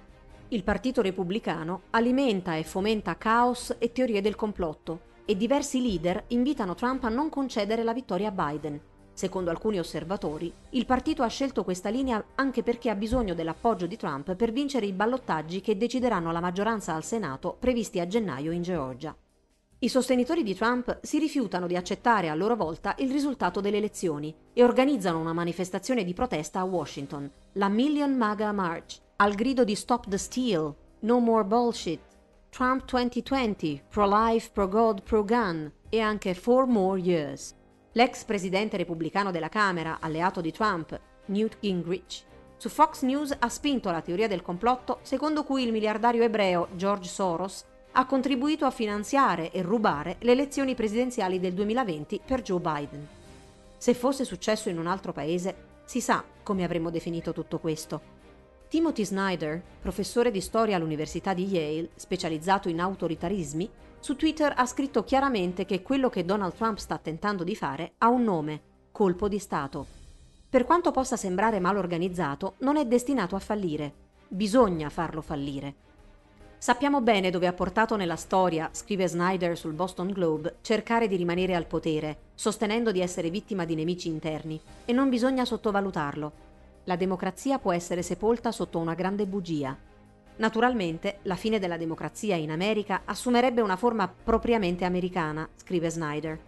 Il 0.51 0.63
Partito 0.63 1.03
Repubblicano 1.03 1.83
alimenta 1.91 2.55
e 2.55 2.63
fomenta 2.63 3.17
caos 3.17 3.75
e 3.81 3.91
teorie 3.91 4.21
del 4.21 4.37
complotto 4.37 5.13
e 5.25 5.37
diversi 5.37 5.81
leader 5.81 6.25
invitano 6.29 6.75
Trump 6.75 7.05
a 7.05 7.09
non 7.09 7.29
concedere 7.29 7.83
la 7.83 7.93
vittoria 7.93 8.29
a 8.29 8.31
Biden. 8.31 8.81
Secondo 9.13 9.51
alcuni 9.51 9.79
osservatori, 9.79 10.53
il 10.71 10.87
partito 10.87 11.23
ha 11.23 11.29
scelto 11.29 11.63
questa 11.63 11.89
linea 11.89 12.23
anche 12.35 12.63
perché 12.63 12.91
ha 12.91 12.97
bisogno 12.97 13.35
dell'appoggio 13.35 13.87
di 13.87 13.97
Trump 13.97 14.35
per 14.35 14.51
vincere 14.51 14.87
i 14.87 14.93
ballottaggi 14.93 15.61
che 15.61 15.77
decideranno 15.77 16.33
la 16.33 16.41
maggioranza 16.41 16.95
al 16.95 17.05
Senato 17.05 17.57
previsti 17.59 18.01
a 18.01 18.07
gennaio 18.09 18.51
in 18.51 18.63
Georgia. 18.63 19.17
I 19.79 19.89
sostenitori 19.89 20.43
di 20.43 20.55
Trump 20.55 20.99
si 21.03 21.19
rifiutano 21.19 21.67
di 21.67 21.77
accettare 21.77 22.29
a 22.29 22.35
loro 22.35 22.57
volta 22.57 22.95
il 22.99 23.11
risultato 23.13 23.61
delle 23.61 23.77
elezioni 23.77 24.35
e 24.53 24.65
organizzano 24.65 25.21
una 25.21 25.33
manifestazione 25.33 26.05
di 26.05 26.15
protesta 26.15 26.61
a 26.61 26.65
Washington, 26.65 27.31
la 27.53 27.69
Million 27.69 28.17
MAGA 28.17 28.51
March, 28.53 28.99
al 29.17 29.35
grido 29.35 29.63
di 29.63 29.75
Stop 29.75 30.09
the 30.09 30.19
Steal, 30.19 30.75
No 31.01 31.19
More 31.21 31.45
Bullshit, 31.45 32.01
Trump 32.55 32.85
2020, 32.85 33.83
Pro-Life, 33.89 34.51
Pro-God, 34.53 35.03
Pro-Gun 35.03 35.73
e 35.89 35.99
anche 35.99 36.35
Four 36.35 36.67
More 36.67 37.01
Years. 37.01 37.53
L'ex 37.95 38.23
presidente 38.23 38.77
repubblicano 38.77 39.33
della 39.33 39.49
Camera, 39.49 39.99
alleato 39.99 40.41
di 40.41 40.53
Trump, 40.53 40.97
Newt 41.27 41.57
Gingrich, 41.59 42.23
su 42.57 42.69
Fox 42.69 43.03
News 43.03 43.37
ha 43.37 43.49
spinto 43.49 43.91
la 43.91 44.03
teoria 44.03 44.29
del 44.29 44.43
complotto 44.43 45.01
secondo 45.03 45.43
cui 45.43 45.65
il 45.65 45.73
miliardario 45.73 46.23
ebreo 46.23 46.69
George 46.77 47.09
Soros 47.09 47.65
ha 47.91 48.07
contribuito 48.07 48.67
a 48.67 48.71
finanziare 48.71 49.51
e 49.51 49.61
rubare 49.61 50.19
le 50.21 50.31
elezioni 50.31 50.77
presidenziali 50.77 51.41
del 51.41 51.55
2020 51.55 52.21
per 52.25 52.43
Joe 52.43 52.61
Biden. 52.61 53.09
Se 53.77 53.95
fosse 53.95 54.25
successo 54.25 54.69
in 54.69 54.79
un 54.79 54.87
altro 54.87 55.13
paese, 55.13 55.57
si 55.85 56.01
sa 56.01 56.23
come 56.45 56.63
avremmo 56.63 56.91
definito 56.91 57.33
tutto 57.33 57.59
questo. 57.59 58.14
Timothy 58.75 59.05
Snyder, 59.05 59.63
professore 59.81 60.33
di 60.33 60.41
storia 60.41 60.75
all'Università 60.75 61.33
di 61.33 61.47
Yale, 61.47 61.91
specializzato 61.95 62.69
in 62.69 62.81
autoritarismi, 62.81 63.71
su 64.01 64.17
Twitter 64.17 64.53
ha 64.57 64.67
scritto 64.67 65.05
chiaramente 65.05 65.65
che 65.65 65.81
quello 65.81 66.11
che 66.11 66.25
Donald 66.25 66.55
Trump 66.55 66.79
sta 66.79 66.99
tentando 66.99 67.45
di 67.45 67.55
fare 67.55 67.93
ha 67.99 68.09
un 68.09 68.25
nome, 68.25 68.61
colpo 68.91 69.29
di 69.29 69.39
Stato. 69.39 69.87
Per 70.51 70.65
quanto 70.65 70.91
possa 70.91 71.17
sembrare 71.17 71.61
mal 71.61 71.77
organizzato, 71.77 72.55
non 72.63 72.77
è 72.77 72.85
destinato 72.85 73.37
a 73.37 73.39
fallire. 73.39 73.93
Bisogna 74.27 74.89
farlo 74.89 75.21
fallire. 75.21 75.75
Sappiamo 76.59 77.01
bene 77.01 77.31
dove 77.31 77.47
ha 77.47 77.53
portato 77.53 77.95
nella 77.95 78.17
storia, 78.17 78.71
scrive 78.73 79.07
Snyder 79.07 79.57
sul 79.57 79.75
Boston 79.75 80.09
Globe, 80.09 80.57
cercare 80.63 81.07
di 81.07 81.15
rimanere 81.15 81.55
al 81.55 81.67
potere, 81.67 82.33
sostenendo 82.35 82.91
di 82.91 83.01
essere 83.01 83.31
vittima 83.31 83.65
di 83.65 83.77
nemici 83.77 84.09
interni, 84.09 84.61
e 84.85 84.93
non 84.93 85.11
bisogna 85.11 85.45
sottovalutarlo. 85.45 86.44
La 86.85 86.97
democrazia 86.97 87.59
può 87.59 87.73
essere 87.73 88.03
sepolta 88.03 88.53
sotto 88.53 88.79
una 88.79 88.95
grande 88.95 89.27
bugia. 89.27 89.77
Naturalmente, 90.37 91.19
la 91.23 91.37
fine 91.37 91.59
della 91.59 91.77
democrazia 91.77 92.37
in 92.37 92.51
America 92.51 93.03
assumerebbe 93.05 93.61
una 93.61 93.77
forma 93.77 94.09
propriamente 94.09 94.85
americana, 94.85 95.49
scrive 95.55 95.91
Snyder. 95.91 96.39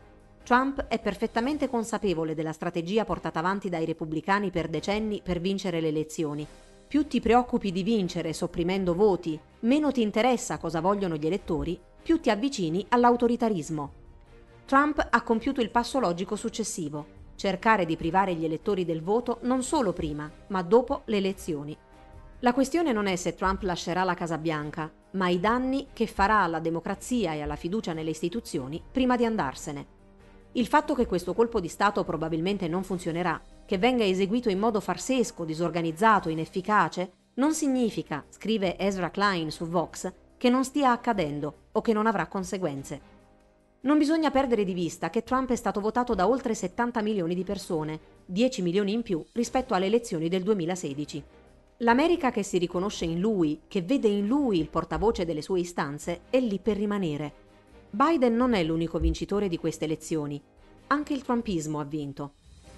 Trump 0.42 0.86
è 0.86 0.98
perfettamente 1.00 1.68
consapevole 1.68 2.34
della 2.34 2.52
strategia 2.52 3.04
portata 3.04 3.38
avanti 3.38 3.68
dai 3.68 3.84
repubblicani 3.84 4.50
per 4.50 4.68
decenni 4.68 5.20
per 5.22 5.40
vincere 5.40 5.80
le 5.80 5.88
elezioni 5.88 6.46
più 6.86 7.06
ti 7.08 7.20
preoccupi 7.20 7.72
di 7.72 7.82
vincere 7.82 8.32
sopprimendo 8.32 8.94
voti, 8.94 9.38
meno 9.60 9.90
ti 9.90 10.02
interessa 10.02 10.58
cosa 10.58 10.80
vogliono 10.80 11.16
gli 11.16 11.26
elettori, 11.26 11.78
più 12.02 12.20
ti 12.20 12.30
avvicini 12.30 12.86
all'autoritarismo. 12.88 13.92
Trump 14.66 15.04
ha 15.10 15.22
compiuto 15.22 15.60
il 15.60 15.70
passo 15.70 15.98
logico 15.98 16.36
successivo, 16.36 17.06
cercare 17.36 17.84
di 17.84 17.96
privare 17.96 18.34
gli 18.34 18.44
elettori 18.44 18.84
del 18.84 19.02
voto 19.02 19.38
non 19.42 19.62
solo 19.62 19.92
prima, 19.92 20.30
ma 20.48 20.62
dopo 20.62 21.02
le 21.04 21.18
elezioni. 21.18 21.76
La 22.40 22.52
questione 22.52 22.92
non 22.92 23.06
è 23.06 23.16
se 23.16 23.34
Trump 23.34 23.62
lascerà 23.62 24.02
la 24.02 24.14
Casa 24.14 24.38
Bianca, 24.38 24.90
ma 25.12 25.28
i 25.28 25.40
danni 25.40 25.88
che 25.92 26.06
farà 26.06 26.40
alla 26.40 26.58
democrazia 26.58 27.32
e 27.32 27.40
alla 27.40 27.56
fiducia 27.56 27.92
nelle 27.92 28.10
istituzioni 28.10 28.82
prima 28.90 29.16
di 29.16 29.24
andarsene. 29.24 29.86
Il 30.52 30.66
fatto 30.66 30.94
che 30.94 31.06
questo 31.06 31.34
colpo 31.34 31.60
di 31.60 31.68
Stato 31.68 32.04
probabilmente 32.04 32.68
non 32.68 32.82
funzionerà 32.82 33.40
che 33.64 33.78
venga 33.78 34.04
eseguito 34.04 34.48
in 34.48 34.58
modo 34.58 34.80
farsesco, 34.80 35.44
disorganizzato, 35.44 36.28
inefficace, 36.28 37.12
non 37.34 37.52
significa, 37.52 38.24
scrive 38.28 38.78
Ezra 38.78 39.10
Klein 39.10 39.50
su 39.50 39.66
Vox, 39.66 40.10
che 40.38 40.48
non 40.48 40.64
stia 40.64 40.92
accadendo 40.92 41.68
o 41.72 41.80
che 41.80 41.92
non 41.92 42.06
avrà 42.06 42.26
conseguenze. 42.26 43.14
Non 43.86 43.98
bisogna 43.98 44.32
perdere 44.32 44.64
di 44.64 44.74
vista 44.74 45.10
che 45.10 45.22
Trump 45.22 45.50
è 45.50 45.56
stato 45.56 45.80
votato 45.80 46.14
da 46.14 46.28
oltre 46.28 46.54
70 46.54 47.02
milioni 47.02 47.34
di 47.36 47.44
persone, 47.44 48.00
10 48.26 48.62
milioni 48.62 48.92
in 48.92 49.02
più 49.02 49.24
rispetto 49.32 49.74
alle 49.74 49.86
elezioni 49.86 50.28
del 50.28 50.42
2016. 50.42 51.22
L'America 51.78 52.32
che 52.32 52.42
si 52.42 52.58
riconosce 52.58 53.04
in 53.04 53.20
lui, 53.20 53.60
che 53.68 53.82
vede 53.82 54.08
in 54.08 54.26
lui 54.26 54.58
il 54.58 54.68
portavoce 54.68 55.24
delle 55.24 55.42
sue 55.42 55.60
istanze, 55.60 56.22
è 56.30 56.40
lì 56.40 56.58
per 56.58 56.76
rimanere. 56.76 57.32
Biden 57.90 58.34
non 58.34 58.54
è 58.54 58.64
l'unico 58.64 58.98
vincitore 58.98 59.48
di 59.48 59.56
queste 59.56 59.84
elezioni. 59.84 60.42
Anche 60.88 61.14
il 61.14 61.22
trumpismo 61.22 61.78
ha 61.78 61.84
vinto 61.84 62.32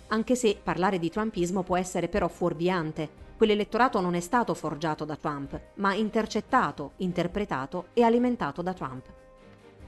anche 0.09 0.37
se 0.37 0.59
parlare 0.63 0.99
di 0.99 1.11
trumpismo 1.11 1.63
può 1.63 1.77
essere 1.77 2.09
però 2.09 2.29
fuorviante. 2.29 3.27
Quell'elettorato 3.37 4.01
non 4.01 4.15
è 4.15 4.21
stato 4.21 4.55
forgiato 4.55 5.05
da 5.05 5.17
Trump, 5.17 5.61
ma 5.75 5.95
intercettato, 5.95 6.93
interpretato 6.99 7.89
e 7.93 8.03
alimentato 8.03 8.63
da 8.63 8.73
Trump. 8.73 9.28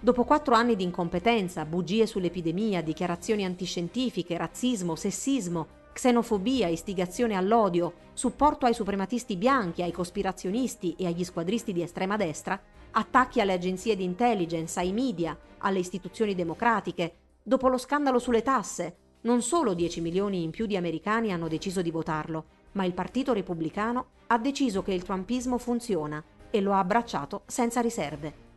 Dopo 0.03 0.25
quattro 0.25 0.55
anni 0.55 0.77
di 0.77 0.83
incompetenza, 0.83 1.67
bugie 1.67 2.07
sull'epidemia, 2.07 2.81
dichiarazioni 2.81 3.45
antiscientifiche, 3.45 4.39
razzismo, 4.39 4.97
sessismo, 4.97 5.67
xenofobia, 5.93 6.69
istigazione 6.69 7.35
all'odio, 7.35 7.93
supporto 8.15 8.65
ai 8.65 8.73
suprematisti 8.73 9.37
bianchi, 9.37 9.83
ai 9.83 9.93
cospirazionisti 9.93 10.95
e 10.97 11.05
agli 11.05 11.23
squadristi 11.23 11.75
di 11.75 11.83
estrema 11.83 12.17
destra, 12.17 12.59
attacchi 12.93 13.43
alle 13.43 13.53
agenzie 13.53 13.95
di 13.95 14.03
intelligence, 14.03 14.81
ai 14.81 14.93
media, 14.93 15.39
alle 15.59 15.81
istituzioni 15.81 16.35
democratiche, 16.35 17.17
dopo 17.43 17.69
lo 17.69 17.77
scandalo 17.77 18.19
sulle 18.19 18.41
tasse, 18.41 18.97
non 19.23 19.43
solo 19.43 19.75
10 19.75 20.01
milioni 20.01 20.43
in 20.43 20.51
più 20.51 20.65
di 20.65 20.79
americani 20.79 21.31
hanno 21.31 21.47
deciso 21.47 21.83
di 21.83 21.91
votarlo, 21.91 22.47
ma 22.73 22.87
il 22.87 22.95
Partito 22.95 23.35
Repubblicano 23.35 24.07
ha 24.29 24.39
deciso 24.39 24.83
che 24.83 24.95
il 24.95 25.03
trumpismo 25.03 25.59
funziona 25.59 26.25
e 26.49 26.63
lo 26.63 26.73
ha 26.73 26.79
abbracciato 26.79 27.43
senza 27.45 27.83
riserve. 27.83 28.49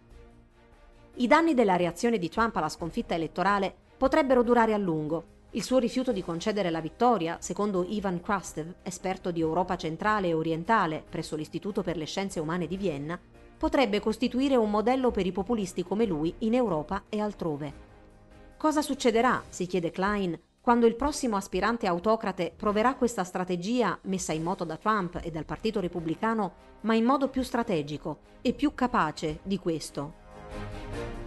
I 1.15 1.27
danni 1.27 1.53
della 1.53 1.75
reazione 1.75 2.17
di 2.17 2.27
Trump 2.27 2.55
alla 2.55 2.69
sconfitta 2.69 3.13
elettorale 3.13 3.71
potrebbero 3.95 4.41
durare 4.41 4.73
a 4.73 4.77
lungo. 4.77 5.41
Il 5.51 5.61
suo 5.61 5.77
rifiuto 5.77 6.11
di 6.11 6.23
concedere 6.23 6.71
la 6.71 6.81
vittoria, 6.81 7.37
secondo 7.39 7.85
Ivan 7.87 8.19
Krastev, 8.19 8.77
esperto 8.81 9.29
di 9.29 9.39
Europa 9.39 9.75
centrale 9.75 10.29
e 10.29 10.33
orientale 10.33 11.03
presso 11.07 11.35
l'Istituto 11.35 11.83
per 11.83 11.97
le 11.97 12.05
Scienze 12.05 12.39
Umane 12.39 12.65
di 12.65 12.77
Vienna, 12.77 13.19
potrebbe 13.55 13.99
costituire 13.99 14.55
un 14.55 14.71
modello 14.71 15.11
per 15.11 15.27
i 15.27 15.31
populisti 15.31 15.83
come 15.83 16.05
lui 16.05 16.33
in 16.39 16.55
Europa 16.55 17.03
e 17.09 17.19
altrove. 17.19 17.73
Cosa 18.57 18.81
succederà, 18.81 19.43
si 19.49 19.67
chiede 19.67 19.91
Klein, 19.91 20.39
quando 20.59 20.87
il 20.87 20.95
prossimo 20.95 21.35
aspirante 21.35 21.85
autocrate 21.85 22.51
proverà 22.55 22.95
questa 22.95 23.23
strategia 23.23 23.99
messa 24.03 24.33
in 24.33 24.41
moto 24.41 24.63
da 24.63 24.77
Trump 24.77 25.19
e 25.21 25.29
dal 25.29 25.45
Partito 25.45 25.79
Repubblicano, 25.79 26.53
ma 26.81 26.95
in 26.95 27.05
modo 27.05 27.27
più 27.27 27.43
strategico 27.43 28.17
e 28.41 28.53
più 28.53 28.73
capace 28.73 29.41
di 29.43 29.59
questo. 29.59 30.21
Thank 30.53 31.17
you. 31.17 31.22